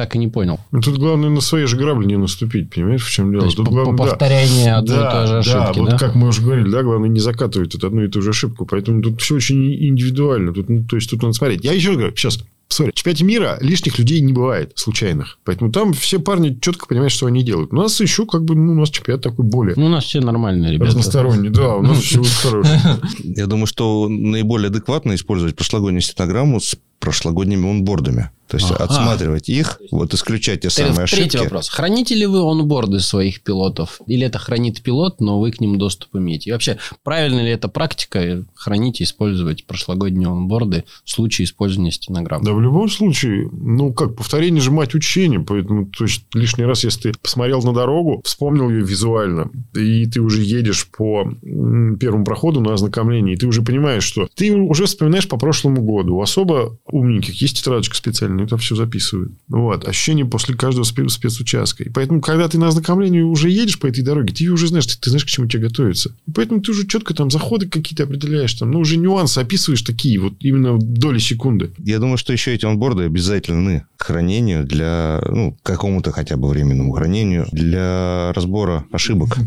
[0.00, 0.58] так и не понял.
[0.72, 3.42] Ну, Тут главное на свои же грабли не наступить, понимаешь, в чем дело?
[3.42, 4.10] То есть Тут по- главное, по да.
[4.10, 5.80] повторянию одной и да, той же ошибки, да, да?
[5.82, 8.64] вот как мы уже говорили, да, главное не закатывать тут одну и ту же ошибку.
[8.64, 10.54] Поэтому тут все очень индивидуально.
[10.54, 11.64] Тут, ну, то есть, тут надо смотреть.
[11.64, 12.38] Я еще раз говорю, сейчас,
[12.72, 15.38] Смотри, в чемпионате мира лишних людей не бывает, случайных.
[15.44, 17.72] Поэтому там все парни четко понимают, что они делают.
[17.72, 20.20] У нас еще как бы, ну, у нас чемпионат такой более Ну, у нас все
[20.20, 20.86] нормальные ребята.
[20.92, 21.48] разносторонний.
[21.50, 22.80] Да, у нас все очень хорошее.
[23.24, 28.30] Я думаю, что наиболее адекватно использовать прошлогоднюю стенограмму с прошлогодними онбордами.
[28.46, 28.82] То есть, Ага.
[28.82, 31.36] отсматривать их, вот исключать те самые третий ошибки.
[31.44, 31.68] вопрос.
[31.68, 34.00] Храните ли вы онборды своих пилотов?
[34.08, 36.50] Или это хранит пилот, но вы к ним доступ имеете?
[36.50, 42.42] И вообще, правильно ли это практика хранить и использовать прошлогодние онборды в случае использования стенограмм?
[42.42, 45.38] Да, в любом случае, ну, как, повторение же мать учения.
[45.38, 50.20] Поэтому, то есть, лишний раз, если ты посмотрел на дорогу, вспомнил ее визуально, и ты
[50.20, 51.32] уже едешь по
[52.00, 56.20] первому проходу на ознакомление, и ты уже понимаешь, что ты уже вспоминаешь по прошлому году.
[56.20, 59.32] Особо умненьких есть тетрадочка специальная, это все записывают.
[59.48, 59.86] Вот.
[59.86, 61.84] Ощущение после каждого спе- спецучастка.
[61.84, 64.98] И поэтому, когда ты на ознакомлении уже едешь по этой дороге, ты уже знаешь, ты,
[64.98, 66.10] ты знаешь, к чему тебе готовиться.
[66.26, 70.18] И поэтому ты уже четко там заходы какие-то определяешь, там, ну, уже нюансы описываешь такие,
[70.18, 71.70] вот именно доли секунды.
[71.78, 76.92] Я думаю, что еще эти онборды обязательны к хранению для, ну, какому-то хотя бы временному
[76.92, 79.38] хранению, для разбора ошибок,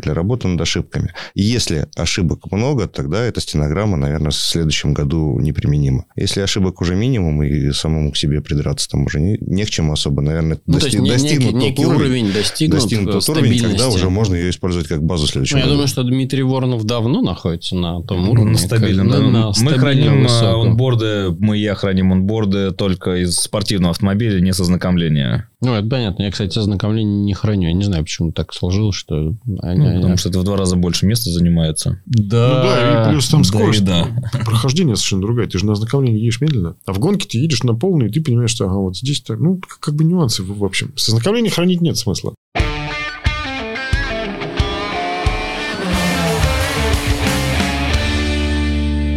[0.00, 1.12] для работы над ошибками.
[1.34, 6.04] И если ошибок много, тогда эта стенограмма, наверное, в следующем году неприменима.
[6.16, 9.92] Если ошибок уже минимум, и самому к себе придраться там уже не, не к чему
[9.92, 13.60] особо, наверное, Ну, то есть, дости- достигнут некий, некий уровень достигнут, достигнут э, тот уровень,
[13.62, 15.74] когда уже можно ее использовать как базу в следующем Ну, я году.
[15.74, 18.52] думаю, что Дмитрий Воронов давно находится на том Ну, уровне.
[18.52, 19.10] на стабильном.
[19.10, 19.26] как- да.
[19.28, 20.70] на мы стабильно храним э, высоком.
[20.70, 25.48] онборды, мы и я храним онборды только из спортивного автомобиля, не с ознакомления.
[25.62, 26.22] Ну, это понятно.
[26.22, 27.68] Я, кстати, ознакомление не храню.
[27.68, 29.16] Я не знаю, почему так сложилось, что...
[29.16, 32.00] они- Ну, они- потому что это в два раза больше места занимается.
[32.06, 33.80] Ну да, и плюс там да скорость.
[33.82, 34.08] и да.
[34.46, 35.48] Прохождение совершенно другая.
[35.48, 36.76] Ты же на ознакомлении едешь медленно.
[36.86, 39.38] А в гонке ты едешь на полный, и ты понимаешь, что ага, вот здесь так.
[39.38, 40.92] Ну, как- бы нюансы, в общем.
[40.96, 42.32] С ознакомлением хранить нет смысла.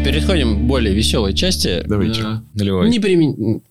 [0.04, 1.82] Переходим к более веселой части.
[1.88, 2.42] Давайте.
[2.54, 2.90] Наливай.
[2.90, 3.62] Не примен...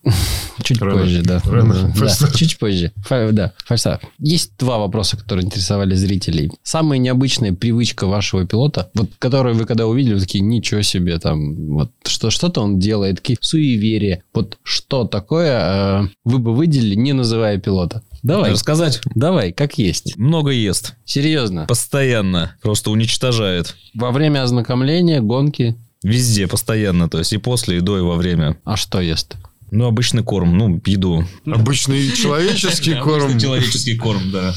[0.63, 1.01] Чуть Рано.
[1.01, 1.41] позже, да.
[1.45, 1.95] Рано.
[1.99, 2.93] Да, чуть позже.
[3.07, 4.03] Фа- Да, фальстарт.
[4.19, 6.51] Есть два вопроса, которые интересовали зрителей.
[6.63, 11.55] Самая необычная привычка вашего пилота, вот которую вы когда увидели, вы такие, ничего себе, там,
[11.75, 14.23] вот что, что-то он делает, какие суеверия.
[14.35, 18.03] Вот что такое э, вы бы выделили, не называя пилота?
[18.23, 19.01] Давай, Рассказать?
[19.15, 20.17] давай, как есть.
[20.17, 20.95] Много ест.
[21.05, 21.67] Серьезно.
[21.67, 22.55] Постоянно.
[22.63, 23.75] Просто уничтожает.
[23.95, 27.09] Во время ознакомления, гонки, Везде, постоянно.
[27.09, 28.57] То есть и после, и до, и во время.
[28.65, 29.37] а что ест?
[29.73, 31.25] Ну, обычный корм, ну, еду.
[31.47, 33.39] Обычный человеческий корм.
[33.39, 34.55] человеческий корм, да.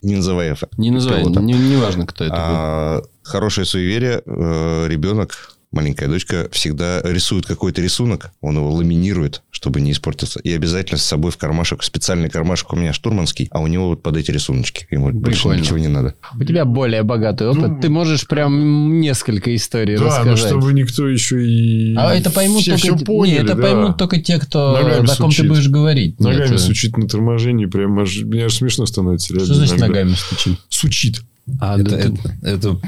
[0.00, 0.68] Не называй это.
[0.78, 1.44] Не называй, пилотом.
[1.44, 2.34] не, не важно, кто это.
[2.36, 4.22] А, хорошее суеверие.
[4.24, 10.40] э, ребенок, маленькая дочка, всегда рисует какой-то рисунок, он его ламинирует, чтобы не испортиться.
[10.40, 14.02] И обязательно с собой в кармашек, специальный кармашек у меня штурманский, а у него вот
[14.02, 14.86] под эти рисуночки.
[14.90, 16.14] Ему больше ничего не надо.
[16.38, 17.68] У тебя более богатый опыт.
[17.68, 20.38] Ну, Ты можешь прям несколько историй Да, но рассказать.
[20.48, 21.94] чтобы никто еще и...
[21.96, 23.62] А это поймут все, только, все те- поняли, не, это да.
[23.62, 25.48] поймут только те, кто Ногами на ком ты стучит.
[25.48, 26.18] будешь говорить.
[26.20, 29.32] Ногами Нет, сучит на торможении, прям аж, мне аж смешно становится.
[29.34, 29.86] реально Что значит иногда.
[30.00, 30.58] ногами стучит?
[30.68, 31.22] Сучит.
[31.60, 32.80] А, Это, да это- это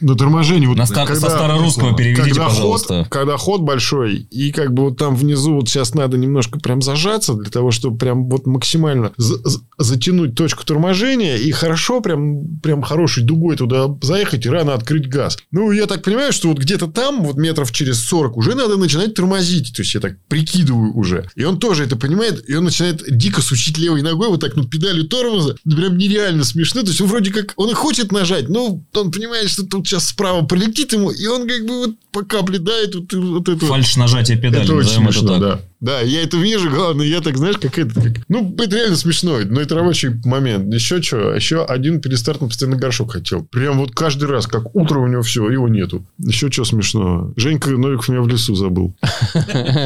[0.00, 0.66] На торможении.
[0.66, 2.98] Вот На стар- когда- со старорусского переведите, когда пожалуйста.
[2.98, 6.80] Ход, когда ход большой, и как бы вот там внизу вот сейчас надо немножко прям
[6.82, 12.46] зажаться для того, чтобы прям вот максимально за- за- затянуть точку торможения и хорошо прям,
[12.62, 15.36] прям хорошей дугой туда заехать и рано открыть газ.
[15.50, 19.14] Ну, я так понимаю, что вот где-то там, вот метров через 40, уже надо начинать
[19.14, 19.74] тормозить.
[19.74, 21.28] То есть, я так прикидываю уже.
[21.34, 24.62] И он тоже это понимает, и он начинает дико сучить левой ногой, вот так, ну,
[24.64, 25.56] педалью тормоза.
[25.64, 26.82] Прям нереально смешно.
[26.82, 30.08] То есть, он вроде как, он и хочет нажать, но он понимает, что тут сейчас
[30.08, 33.66] справа прилетит ему, и он как бы вот по капле дает вот, вот эту...
[33.66, 35.40] фальш нажатие педали, Это очень назовем это смешно, так.
[35.40, 35.60] да.
[35.80, 37.94] Да, я это вижу, главное, я так, знаешь, как это...
[38.00, 40.72] как- Ну, это реально смешно, но это рабочий момент.
[40.74, 41.34] Еще что?
[41.34, 43.44] Еще один перестарт на постоянный горшок хотел.
[43.44, 46.04] Прям вот каждый раз, как утро у него все, его нету.
[46.18, 47.32] Еще что смешного?
[47.36, 48.96] Женька Новиков меня в лесу забыл.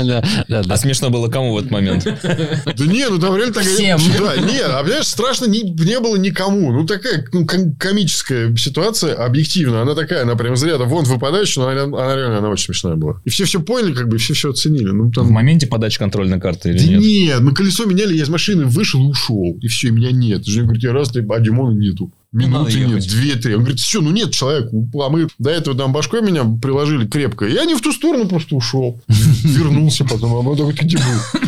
[0.03, 0.75] Да, да, да.
[0.75, 2.05] А смешно было кому в этот момент?
[2.05, 3.65] Да не, ну там реально так...
[3.65, 3.99] Всем.
[4.19, 5.63] Да, не, а понимаешь, страшно не,
[6.01, 6.73] было никому.
[6.73, 9.83] Ну, такая ну, ком- комическая ситуация, объективно.
[9.83, 13.21] Она такая, она прям из ряда вон выпадающая, но она, реально она очень смешная была.
[13.25, 14.91] И все все поняли, как бы, все все оценили.
[14.91, 15.27] Ну, там...
[15.27, 17.01] В моменте подачи контрольной карты или Да нет?
[17.01, 19.59] нет, мы колесо меняли, я из машины вышел и ушел.
[19.61, 20.47] И все, и меня нет.
[20.47, 22.13] Женя говорит, я раз, ты, а Димона нету.
[22.31, 23.55] Минуты Надо нет, две-три.
[23.55, 24.71] Он говорит, что, ну нет человека.
[24.73, 27.47] А мы до этого там башкой меня приложили крепко.
[27.47, 29.03] Я не в ту сторону просто ушел.
[29.09, 30.35] Вернулся потом.
[30.37, 31.41] А мы такой, ты где был?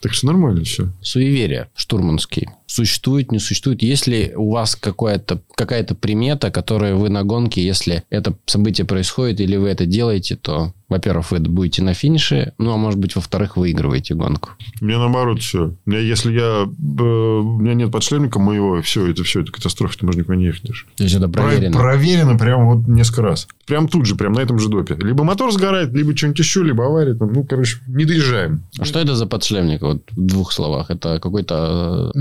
[0.00, 0.92] Так что нормально все.
[1.00, 2.50] Суеверия штурманские.
[2.78, 3.82] Существует, не существует?
[3.82, 9.56] Если у вас какая-то какая-то примета, которая вы на гонке, если это событие происходит или
[9.56, 14.14] вы это делаете, то, во-первых, вы будете на финише, ну, а может быть, во-вторых, выигрываете
[14.14, 14.50] гонку.
[14.80, 15.74] Меня наоборот все.
[15.86, 20.06] Меня, если я, э, у меня нет подшлемника моего, все, это все, это катастрофа, ты
[20.06, 20.62] можешь никуда не ехать.
[20.94, 21.76] То есть это Про- проверено.
[21.76, 23.48] проверено прям вот несколько раз.
[23.66, 24.94] Прям тут же, прям на этом же допе.
[24.94, 27.14] Либо мотор сгорает, либо что-нибудь еще, либо авария.
[27.14, 28.62] Там, ну, короче, не доезжаем.
[28.78, 29.82] А что это за подшлемник?
[29.82, 30.90] Вот в двух словах.
[30.90, 32.12] Это какой-то...
[32.14, 32.18] э,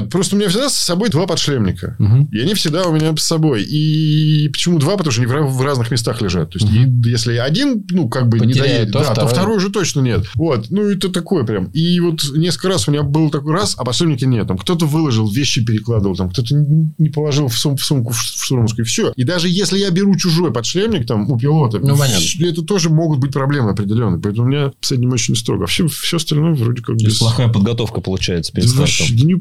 [0.00, 1.96] Нет, просто у меня всегда с собой два подшлемника.
[1.98, 2.26] Мгм.
[2.32, 3.62] И они всегда у меня с собой.
[3.62, 4.96] И почему два?
[4.96, 6.50] Потому что они в разных местах лежат.
[6.50, 9.30] То есть, и если один, ну, как бы не Потеряет, доедет, то да, то второй.
[9.32, 10.24] второй уже точно нет.
[10.34, 10.66] Вот.
[10.70, 11.66] Ну, это такое прям.
[11.66, 14.46] И вот несколько раз у меня был такой раз, а подшипники нет.
[14.48, 18.18] Там кто-то выложил, вещи перекладывал, там кто-то не не положил в, сум- в сумку в
[18.20, 18.84] штурмовскую.
[18.84, 19.12] И все.
[19.16, 22.24] И даже если я беру чужой подшлемник там у пилота, Ну, понятно.
[22.46, 24.20] это тоже могут быть проблемы определенные.
[24.20, 25.64] Поэтому у меня с этим очень строго.
[25.64, 27.18] А все, все остальное вроде как без...
[27.18, 29.16] плохая подготовка получается перед Да стартом.
[29.26, 29.34] не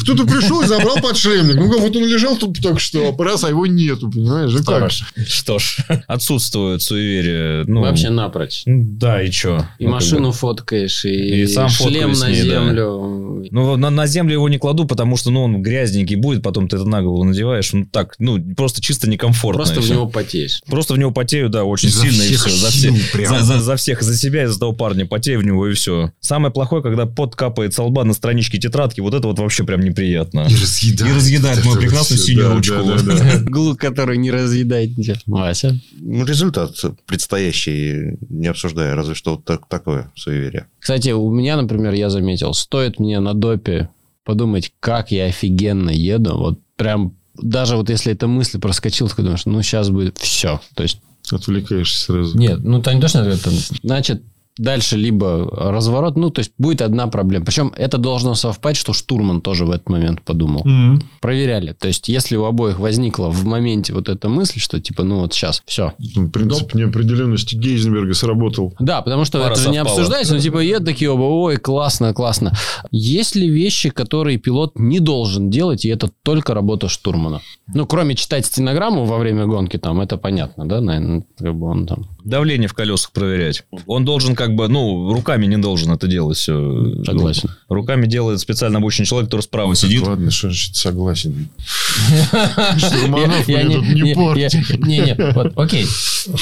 [0.00, 1.56] Кто-то пришел и забрал подшлемник.
[1.56, 4.52] Ну, как вот он лежал тут только что, раз, а его нету, понимаешь?
[4.52, 4.90] Ну, как?
[5.26, 7.64] Что ж, отсутствует суеверие.
[7.66, 8.62] Ну, Вообще напрочь.
[8.66, 9.66] ну, Да, и что?
[9.78, 12.64] И машину фоткаешь, и, И сам шлем на ней, да.
[12.64, 13.44] землю.
[13.50, 16.76] Ну, на, на землю его не кладу, потому что, ну, он грязненький будет, потом ты
[16.76, 17.72] это на голову надеваешь.
[17.72, 19.64] Ну, так, ну, просто чисто некомфортно.
[19.64, 20.60] Просто в него потеешь.
[20.66, 22.56] Просто в него потею, да, очень Изо сильно, и всех все.
[22.56, 23.38] За, сил все- прям.
[23.38, 25.06] за, за- за всех, за себя и за того парня.
[25.06, 26.12] Потею в него, и все.
[26.20, 29.80] Самое плохое, когда пот капает со лба на страничке тетрадки, вот это вот вообще прям
[29.80, 30.46] неприятно.
[30.48, 31.12] И разъедает.
[31.12, 33.76] И разъедает мою прекрасную синюю ручку.
[33.78, 35.16] который не разъедает ничего.
[35.26, 35.78] Вася?
[36.00, 40.66] Ну, результат предстоящий, не обсуждая, разве что вот так, такое суеверие.
[40.78, 43.90] Кстати, у меня, например, я заметил, стоит мне на допе
[44.24, 49.44] подумать, как я офигенно еду, вот прям даже вот если эта мысль проскочила, ты думаешь,
[49.44, 50.60] ну сейчас будет все.
[50.74, 50.98] То есть
[51.32, 52.38] Отвлекаешься сразу.
[52.38, 53.50] Нет, ну там не то, что это...
[53.82, 54.22] Значит,
[54.58, 57.44] дальше либо разворот, ну, то есть будет одна проблема.
[57.44, 60.62] Причем это должно совпасть, что штурман тоже в этот момент подумал.
[60.64, 61.02] Мгм.
[61.20, 61.72] Проверяли.
[61.72, 65.34] То есть, если у обоих возникла в моменте вот эта мысль, что типа, ну вот
[65.34, 65.92] сейчас, все.
[66.14, 68.74] Ну, Принцип неопределенности Гейзенберга сработал.
[68.78, 72.14] Да, потому что Пара это же не обсуждается, но типа едут такие оба, ой, классно,
[72.14, 72.52] классно.
[72.90, 77.40] Есть ли вещи, которые пилот не должен делать, и это только работа штурмана?
[77.74, 81.86] Ну, кроме читать стенограмму во время гонки, там, это понятно, да, наверное, как бы он
[81.86, 82.06] там...
[82.26, 83.62] Давление в колесах проверять.
[83.86, 87.04] Он должен как бы, ну, руками не должен это делать все.
[87.04, 87.50] Согласен.
[87.68, 90.02] Руками делает специально обученный человек, который справа сидит.
[90.02, 91.48] Ладно, что значит согласен.
[92.78, 94.76] Штурманов Я- мне тут не- не я- порти.
[94.84, 95.86] Не, не, вот, окей.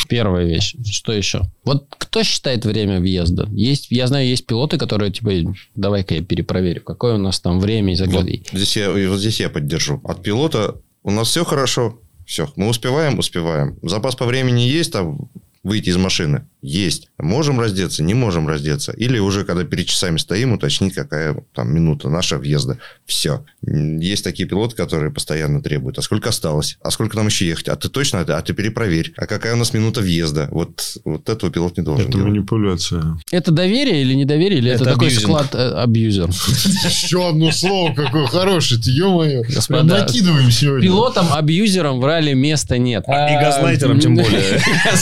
[0.08, 0.74] Первая вещь.
[0.90, 1.42] Что еще?
[1.64, 3.46] Вот кто считает время въезда?
[3.52, 5.32] Есть, я знаю, есть пилоты, которые типа,
[5.74, 9.38] давай-ка я перепроверю, какое у нас там время и так Вот здесь, я, вот здесь
[9.40, 10.00] я поддержу.
[10.04, 11.98] От пилота у нас все хорошо.
[12.24, 13.76] Все, мы успеваем, успеваем.
[13.82, 15.28] Запас по времени есть, там
[15.64, 16.46] выйти из машины?
[16.62, 17.08] Есть.
[17.18, 18.92] Можем раздеться, не можем раздеться.
[18.92, 22.78] Или уже, когда перед часами стоим, уточнить, какая там минута наша въезда.
[23.04, 23.44] Все.
[23.62, 25.98] Есть такие пилоты, которые постоянно требуют.
[25.98, 26.78] А сколько осталось?
[26.82, 27.68] А сколько нам еще ехать?
[27.68, 28.20] А ты точно?
[28.20, 29.12] А ты перепроверь.
[29.18, 30.48] А какая у нас минута въезда?
[30.52, 32.28] Вот, вот этого пилот не должен Это делать.
[32.30, 33.18] манипуляция.
[33.30, 35.22] Это доверие или недоверие, или это, Это такой абьюзинг.
[35.28, 36.28] склад э, абьюзер?
[36.28, 38.80] Еще одно слово какое хорошее.
[38.80, 39.42] Ты, ё-моё.
[39.82, 40.82] Накидываем сегодня.
[40.82, 43.04] Пилотам, абьюзерам в ралли места нет.
[43.06, 44.60] И газлайтерам тем более.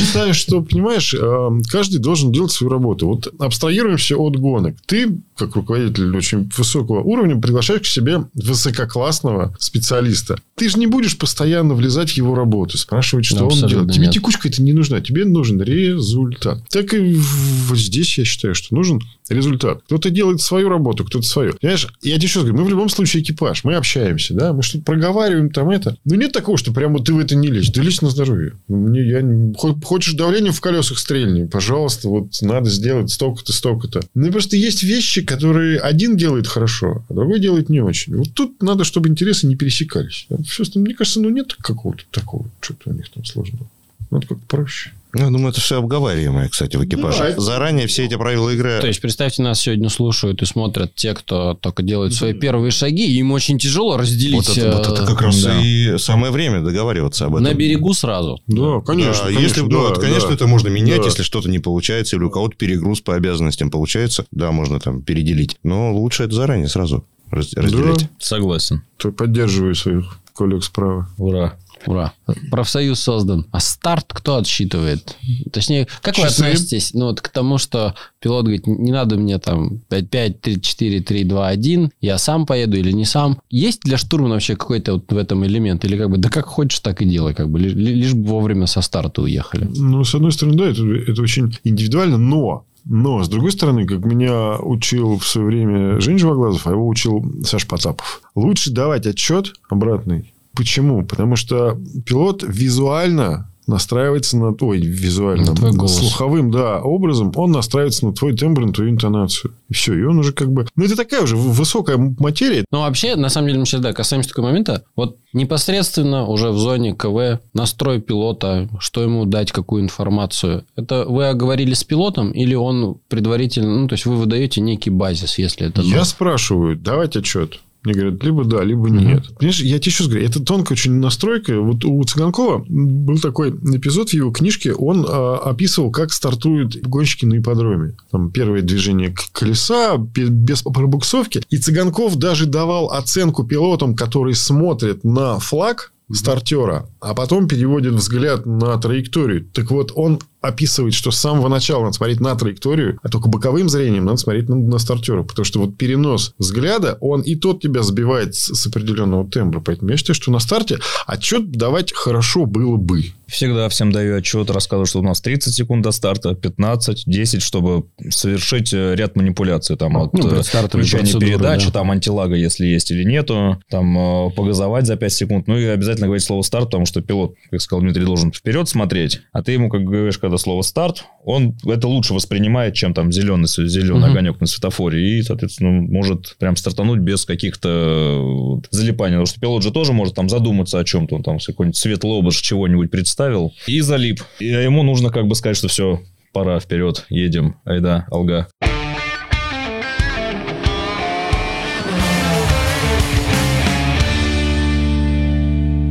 [0.00, 3.06] считаю, что, понимаешь, э, каждый должен делать свою работу.
[3.06, 4.76] Вот абстрагируемся от гонок.
[4.86, 10.38] Ты, как руководитель очень высокого уровня, приглашаешь к себе высококлассного специалиста.
[10.54, 13.92] Ты же не будешь постоянно влезать в его работу, спрашивать, что Да, он абсолютно делает.
[13.92, 14.14] Тебе нет.
[14.14, 15.00] текучка это не нужна.
[15.00, 16.62] Тебе нужен результат.
[16.68, 17.18] Так и
[17.66, 19.82] вот здесь я считаю, что нужен результат.
[19.86, 21.54] Кто-то делает свою работу, кто-то свою.
[21.60, 24.84] Понимаешь, я тебе что говорю, мы в любом случае экипаж, мы общаемся, да, мы что-то
[24.84, 25.96] проговариваем там это.
[26.04, 27.70] Но нет такого, что прямо ты в это не лезь.
[27.70, 28.54] Да лезь на здоровье.
[28.68, 29.52] Мне, я,
[29.84, 34.00] хочешь давление в колесах стрельни, пожалуйста, вот надо сделать столько-то, столько-то.
[34.14, 38.16] Ну, просто есть вещи, которые один делает хорошо, а другой делает не очень.
[38.16, 40.26] Вот тут надо, чтобы интересы не пересекались.
[40.28, 43.70] Остальное, мне кажется, ну, нет какого-то такого, что-то у них там сложного.
[44.10, 44.90] Надо как проще.
[45.12, 47.18] Ну, я думаю, это все обговариваемое, кстати, в экипаже.
[47.18, 48.78] Да, это- Заранее все эти правила игры...
[48.80, 53.06] То есть, представьте, нас сегодня слушают и смотрят те, кто только делает свои первые шаги,
[53.06, 55.60] и им очень тяжело разделить вот, это, вот это э, как раз да.
[55.60, 57.44] и самое время договариваться об этом.
[57.44, 58.40] на берегу сразу.
[58.46, 59.12] Да, конечно.
[59.12, 60.34] Да, конечно, если, ну, да, вот, конечно, да.
[60.34, 61.06] это можно менять, Да.
[61.06, 65.56] если что-то не получается, или у кого-то перегруз по обязанностям получается, да, можно там переделить.
[65.62, 68.08] Но лучше это заранее сразу раз- разделять.
[68.18, 68.82] Согласен.
[68.96, 71.08] То поддерживаю своих коллег справа.
[71.18, 71.56] Ура.
[71.86, 72.12] Ура.
[72.50, 73.46] Профсоюз создан.
[73.52, 75.16] А старт кто отсчитывает?
[75.52, 76.42] Точнее, как вы Часы.
[76.42, 81.00] относитесь ну, вот к тому, что пилот говорит, не надо мне там 5-5, 3, 4,
[81.00, 83.38] 3, 2, 1, я сам поеду или не сам.
[83.50, 85.84] Есть для штурмана вообще какой-то вот в этом элемент?
[85.84, 88.28] Или как бы, да как хочешь, так и делай, как бы, ли- ли- лишь бы
[88.28, 89.68] вовремя со старта уехали.
[89.74, 93.98] Ну, с одной стороны, да, это, это очень индивидуально, но но, с другой стороны, как
[94.06, 98.22] меня учил в свое время Жень Живоглазов, а его учил Саш Потапов.
[98.34, 100.32] Лучше давать отчет обратный.
[100.54, 101.04] Почему?
[101.04, 105.96] Потому что пилот визуально настраивается на твой визуально, На твой голос.
[105.96, 109.54] слуховым, да, образом, он настраивается на твой тембр, на твою интонацию.
[109.68, 110.66] И все, и он уже как бы...
[110.76, 112.64] Ну, это такая уже высокая материя.
[112.70, 114.84] Ну, вообще, на самом деле, мы сейчас, да, касаемся такого момента.
[114.96, 120.64] Вот непосредственно уже в зоне КВ настрой пилота, что ему дать, какую информацию.
[120.76, 123.78] Это вы говорили с пилотом или он предварительно...
[123.80, 125.82] Ну, то есть, вы выдаете некий базис, если это...
[125.82, 127.60] Я спрашиваю, давать отчет.
[127.82, 129.34] Мне говорят, либо да, либо нет.
[129.38, 131.58] Понимаешь, я тебе сейчас говорю, это тонкая очень настройка.
[131.60, 137.24] Вот у Цыганкова был такой эпизод в его книжке, он а, описывал, как стартуют гонщики
[137.24, 137.94] на ипподроме.
[138.10, 141.42] Там первое движение колеса, бе- без пробуксовки.
[141.48, 148.46] И Цыганков даже давал оценку пилотам, которые смотрят на флаг стартера, а потом переводит взгляд
[148.46, 149.46] на траекторию.
[149.52, 153.68] Так вот, он описывает, что с самого начала надо смотреть на траекторию, а только боковым
[153.68, 155.22] зрением надо смотреть на, на стартера.
[155.22, 159.60] Потому что вот перенос взгляда, он и тот тебя сбивает с, с определенного тембра.
[159.60, 163.12] Поэтому я считаю, что на старте отчет давать хорошо было бы.
[163.26, 167.84] Всегда всем даю отчет, рассказываю, что у нас 30 секунд до старта, 15, 10, чтобы
[168.08, 169.76] совершить э, ряд манипуляций.
[169.76, 171.72] Там от Ну, э, включения передачи, да.
[171.72, 175.46] там антилага, если есть или нету, там э, погазовать за 5 секунд.
[175.46, 179.20] Ну и обязательно говорить слово старт, потому что пилот, как сказал Дмитрий, должен вперед смотреть,
[179.32, 183.46] а ты ему, как говоришь, когда слово старт, он это лучше воспринимает, чем там зеленый,
[183.48, 184.10] зеленый Мгм.
[184.12, 185.18] огонек на светофоре.
[185.18, 189.14] И, соответственно, может прям стартануть без каких-то залипаний.
[189.16, 191.16] Потому что пилот же тоже может там задуматься о чем-то.
[191.16, 194.22] Он там какой-нибудь светлый образ чего-нибудь представил и залип.
[194.38, 196.00] И ему нужно как бы сказать, что все,
[196.32, 197.56] пора вперед, едем.
[197.64, 198.46] Айда, алга.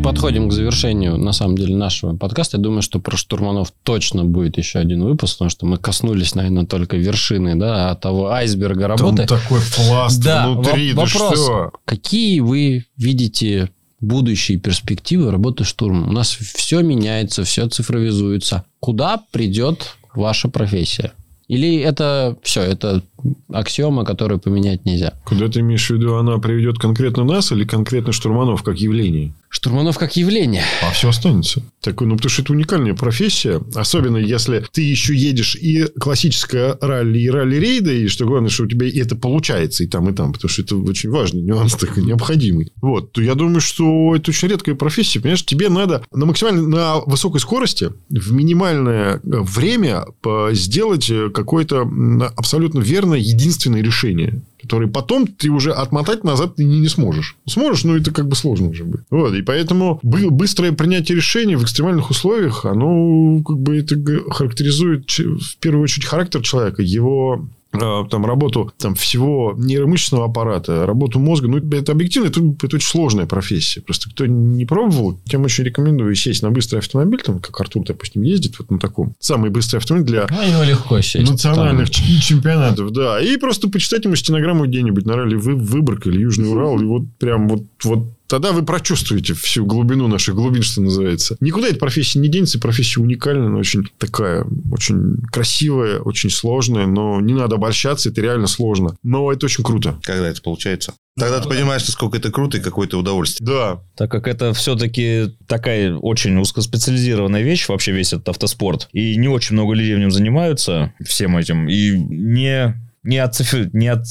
[0.10, 2.58] Подходим к завершению, на самом деле, нашего подкаста.
[2.58, 6.66] Я думаю, что про штурманов точно будет еще один выпуск, потому что мы коснулись, наверное,
[6.66, 9.28] только вершины, да, того айсберга работы.
[9.28, 10.94] Там такой пласт Да, внутри.
[10.94, 11.40] во- да вопрос.
[11.40, 11.72] что?
[11.86, 13.70] Какие вы видите
[14.02, 16.10] будущие перспективы работы штурмом?
[16.10, 18.64] У нас все меняется, все цифровизуется.
[18.80, 21.12] Куда придет ваша профессия?
[21.48, 23.04] Или это все, это
[23.52, 25.14] аксиома, которую поменять нельзя?
[25.26, 29.34] Куда ты имеешь в виду, она приведет конкретно нас или конкретно штурманов как явление?
[29.50, 30.62] Штурманов как явление.
[30.88, 31.64] А все останется.
[31.82, 33.60] Такой, ну, потому что это уникальная профессия.
[33.74, 38.68] Особенно, если ты еще едешь и классическое ралли, и ралли-рейды, и что главное, что у
[38.68, 40.34] тебя это получается и там, и там.
[40.34, 42.72] Потому что это очень важный нюанс такой, необходимый.
[42.82, 43.12] Вот.
[43.14, 45.20] То я думаю, что это очень редкая профессия.
[45.20, 52.22] Понимаешь, тебе надо на максимально на высокой скорости в минимальное время по- сделать какой-то м,
[52.22, 57.38] абсолютно верный верное, единственное решение который потом ты уже отмотать назад ты не, не сможешь.
[57.48, 59.06] Сможешь, но это как бы сложно уже будет.
[59.10, 63.96] Вот, и поэтому быстрое принятие решений в экстремальных условиях, оно как бы это
[64.30, 71.48] характеризует в первую очередь характер человека, его там, работу там, всего нейромышечного аппарата, работу мозга.
[71.48, 73.82] Ну, это объективно, это, это очень сложная профессия.
[73.82, 78.24] Просто кто не пробовал, тем очень рекомендую сесть на быстрый автомобиль, там, как Артур, допустим,
[78.24, 79.16] ездит вот на таком.
[79.20, 82.06] Самый быстрый автомобиль для ну, легко сесть, национальных там...
[82.22, 82.92] чемпионатов.
[82.92, 83.22] Да.
[83.22, 86.80] И просто почитать ему стенограмму где-нибудь на ралли Выборг или Южный Урал.
[86.80, 91.36] И вот прям вот, вот Тогда вы прочувствуете всю глубину наших глубин, что называется.
[91.40, 92.60] Никуда эта профессия не денется.
[92.60, 96.86] Профессия уникальная, она очень такая, очень красивая, очень сложная.
[96.86, 98.96] Но не надо обольщаться, это реально сложно.
[99.04, 100.00] Но это очень круто.
[100.04, 100.94] Когда это получается?
[101.18, 103.46] Тогда ты понимаешь, насколько это круто и какое-то удовольствие.
[103.46, 103.84] Да.
[103.98, 109.56] Так как это все-таки такая очень узкоспециализированная вещь, вообще весь этот автоспорт, и не очень
[109.56, 113.70] много людей в нем занимаются всем этим, и не не, оцифр...
[113.74, 114.06] не от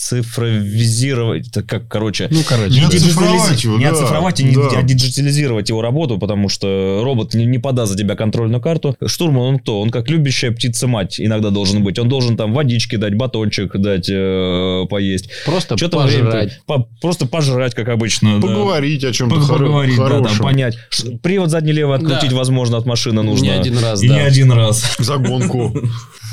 [0.00, 4.80] цифровизировать, это как, короче, ну, короче не, оцифровать его, не да, оцифровать и не, да.
[4.80, 8.96] диджитализировать его работу, потому что робот не, не подаст за тебя контрольную карту.
[9.04, 9.78] Штурман, он кто?
[9.78, 11.98] Он как любящая птица-мать иногда должен быть.
[11.98, 15.28] Он должен там водички дать, батончик дать э, поесть.
[15.44, 16.60] Просто Что пожрать.
[16.64, 18.40] По, просто пожрать, как обычно.
[18.40, 19.08] Поговорить да.
[19.08, 20.78] о чем-то Поговорить, хоро- да, там, понять.
[21.22, 22.36] Привод задний-левый открутить, да.
[22.36, 23.44] возможно, от машины нужно.
[23.44, 24.14] Не один раз, И да.
[24.14, 24.96] не один раз.
[24.98, 25.76] За гонку.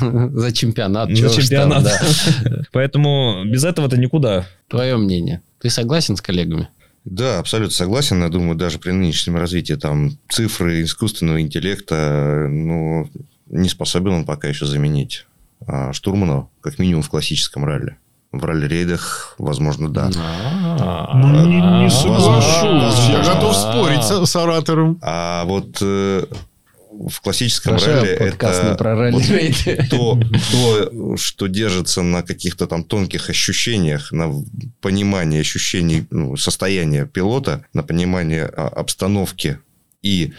[0.00, 1.14] За чемпионат.
[1.14, 1.86] За чемпионат.
[2.72, 4.46] Поэтому без этого-то никуда.
[4.68, 5.42] Твое мнение.
[5.60, 6.68] Ты согласен с коллегами?
[7.04, 8.22] Да, абсолютно согласен.
[8.22, 13.10] Я думаю, даже при нынешнем развитии там цифры искусственного интеллекта, ну,
[13.46, 15.26] не способен он пока еще заменить
[15.66, 17.96] а, штурмана, как минимум в классическом ралли.
[18.30, 20.08] В ралли-рейдах, возможно, да.
[21.14, 23.08] Ну, не, не соглашусь.
[23.08, 25.00] Я готов спорить с оратором.
[25.02, 26.26] А вот э,
[27.06, 29.12] в классическом ралли это про ралли.
[29.12, 30.20] Вот то,
[30.50, 34.32] то, что держится на каких-то там тонких ощущениях, на
[34.80, 39.60] понимании ощущений ну, состояния пилота, на понимание а, обстановки
[40.02, 40.32] и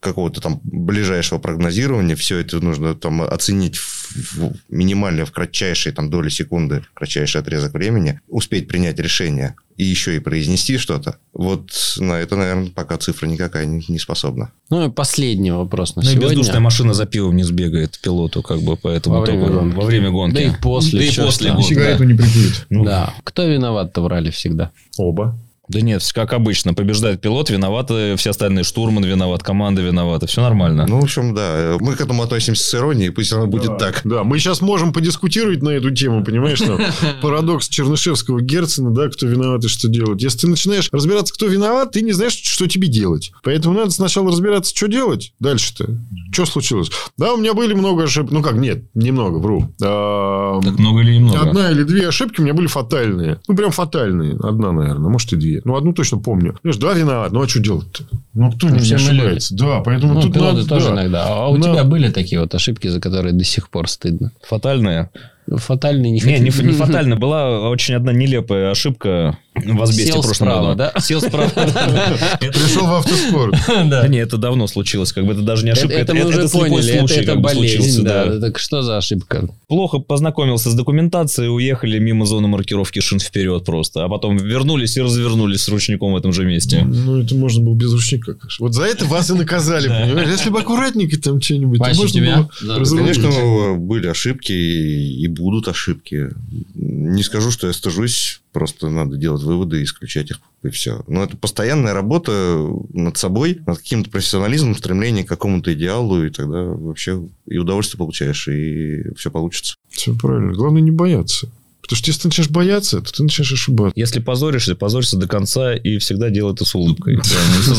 [0.00, 6.28] какого-то там ближайшего прогнозирования, все это нужно там оценить в минимально в кратчайшие там доли
[6.28, 11.16] секунды, кратчайший отрезок времени, успеть принять решение и еще и произнести что-то.
[11.32, 14.52] Вот на это, наверное, пока цифра никакая не, не способна.
[14.70, 16.26] Ну и последний вопрос на ну, сегодня.
[16.26, 19.76] и бездушная машина за пивом не сбегает пилоту, как бы, поэтому во время, только, гонки.
[19.76, 20.34] во время гонки.
[20.34, 21.00] Да и после.
[21.00, 21.68] Да и после гонки.
[21.68, 22.04] Сигарету да.
[22.04, 22.66] не прикурит.
[22.70, 22.84] Ну.
[22.84, 23.14] Да.
[23.24, 24.70] Кто виноват-то в ралли всегда?
[24.96, 25.36] Оба.
[25.68, 30.86] Да нет, как обычно, побеждает пилот, виноваты все остальные, штурман виноват, команда виновата, все нормально.
[30.86, 34.02] Ну, в общем, да, мы к этому относимся с иронией, пусть оно будет да, так.
[34.04, 36.78] Да, мы сейчас можем подискутировать на эту тему, понимаешь, что
[37.22, 40.22] парадокс Чернышевского, Герцена, да, кто виноват и что делать.
[40.22, 43.32] Если ты начинаешь разбираться, кто виноват, ты не знаешь, что тебе делать.
[43.42, 45.98] Поэтому надо сначала разбираться, что делать дальше-то.
[46.32, 46.90] Что случилось?
[47.16, 48.32] Да, у меня были много ошибок.
[48.32, 49.72] Ну как, нет, немного, вру.
[49.82, 51.40] А, так много или немного?
[51.40, 53.40] Одна или две ошибки у меня были фатальные.
[53.48, 54.36] Ну, прям фатальные.
[54.42, 55.62] Одна, наверное, может и две две.
[55.64, 56.56] Ну, одну точно помню.
[56.62, 57.32] Знаешь, два виноват.
[57.32, 58.04] Ну, а что делать-то?
[58.34, 59.54] Ну, кто не все ошибается?
[59.56, 60.66] Да, поэтому ну, тут надо...
[60.66, 60.92] тоже да.
[60.92, 61.24] иногда.
[61.26, 61.72] А у Но...
[61.72, 64.32] тебя были такие вот ошибки, за которые до сих пор стыдно?
[64.42, 65.10] Фатальные?
[65.46, 67.16] Фатальный не Не, не, не фатально.
[67.16, 70.78] Была очень одна нелепая ошибка в Асбесте Сел в прошлом справа, году.
[70.78, 71.00] да?
[71.00, 71.48] Сел справа.
[72.40, 73.54] Пришел в автоспорт.
[73.86, 75.12] Да не, это давно случилось.
[75.12, 75.94] Как бы это даже не ошибка.
[75.94, 77.22] Это мы уже поняли.
[77.22, 78.40] Это болезнь, да.
[78.40, 79.48] Так что за ошибка?
[79.68, 84.04] Плохо познакомился с документацией, уехали мимо зоны маркировки шин вперед просто.
[84.04, 86.82] А потом вернулись и развернулись с ручником в этом же месте.
[86.84, 88.36] Ну, это можно было без ручника.
[88.58, 90.28] Вот за это вас и наказали, понимаешь?
[90.28, 92.50] Если бы аккуратненько там что-нибудь, то можно было
[92.84, 96.30] Конечно, были ошибки и будут ошибки.
[96.74, 101.02] Не скажу, что я стыжусь, просто надо делать выводы и исключать их, и все.
[101.06, 106.62] Но это постоянная работа над собой, над каким-то профессионализмом, стремление к какому-то идеалу, и тогда
[106.62, 109.76] вообще и удовольствие получаешь, и все получится.
[109.90, 110.52] Все правильно.
[110.52, 111.48] Главное не бояться.
[111.84, 113.92] Потому что если ты начинаешь бояться, то ты начинаешь ошибаться.
[113.94, 117.18] Если позоришься, позорься до конца и всегда делай это с улыбкой.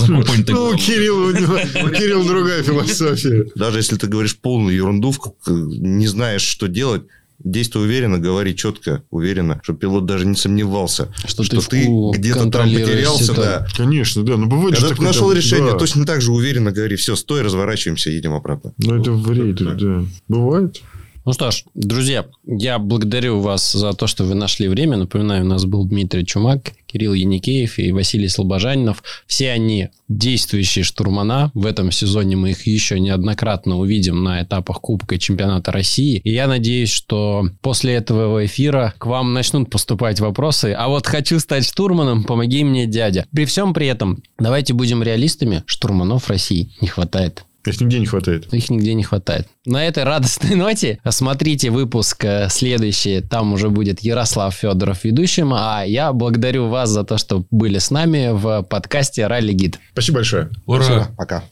[0.08, 3.48] Ну, Кирилл другая философия.
[3.56, 5.12] Даже если ты говоришь полную ерунду,
[5.48, 7.04] не знаешь, что делать,
[7.40, 12.50] Действуй уверенно, говори четко, уверенно, чтобы пилот даже не сомневался, что, что ты, ты где-то
[12.50, 13.34] там потерялся.
[13.34, 13.68] Да.
[13.76, 14.38] Конечно, да.
[14.38, 15.78] Но бывает, Когда ты нашел там, решение, да.
[15.78, 18.74] точно так же уверенно говори, все, стой, разворачиваемся, едем обратно.
[18.78, 20.06] Ну, это в рейде, да.
[20.28, 20.82] Бывает.
[21.26, 24.96] Ну что ж, друзья, я благодарю вас за то, что вы нашли время.
[24.96, 29.02] Напоминаю, у нас был Дмитрий Чумак, Кирилл Яникеев и Василий Слобожанинов.
[29.26, 31.50] Все они действующие штурмана.
[31.56, 36.22] В этом сезоне мы их еще неоднократно увидим на этапах Кубка и Чемпионата России.
[36.24, 40.76] И я надеюсь, что после этого эфира к вам начнут поступать вопросы.
[40.78, 43.26] А вот хочу стать штурманом, помоги мне, дядя.
[43.34, 47.46] При всем при этом, давайте будем реалистами, штурманов России не хватает.
[47.68, 48.54] Их нигде не хватает.
[48.54, 49.48] Их нигде не хватает.
[49.66, 53.22] На этой радостной ноте смотрите выпуск э, следующий.
[53.22, 55.54] Там уже будет Ярослав Федоров ведущим.
[55.54, 59.80] А я благодарю вас за то, что были с нами в подкасте «Ралли Гид».
[59.94, 60.50] Спасибо большое.
[60.66, 61.08] Ура!
[61.18, 61.44] Пока.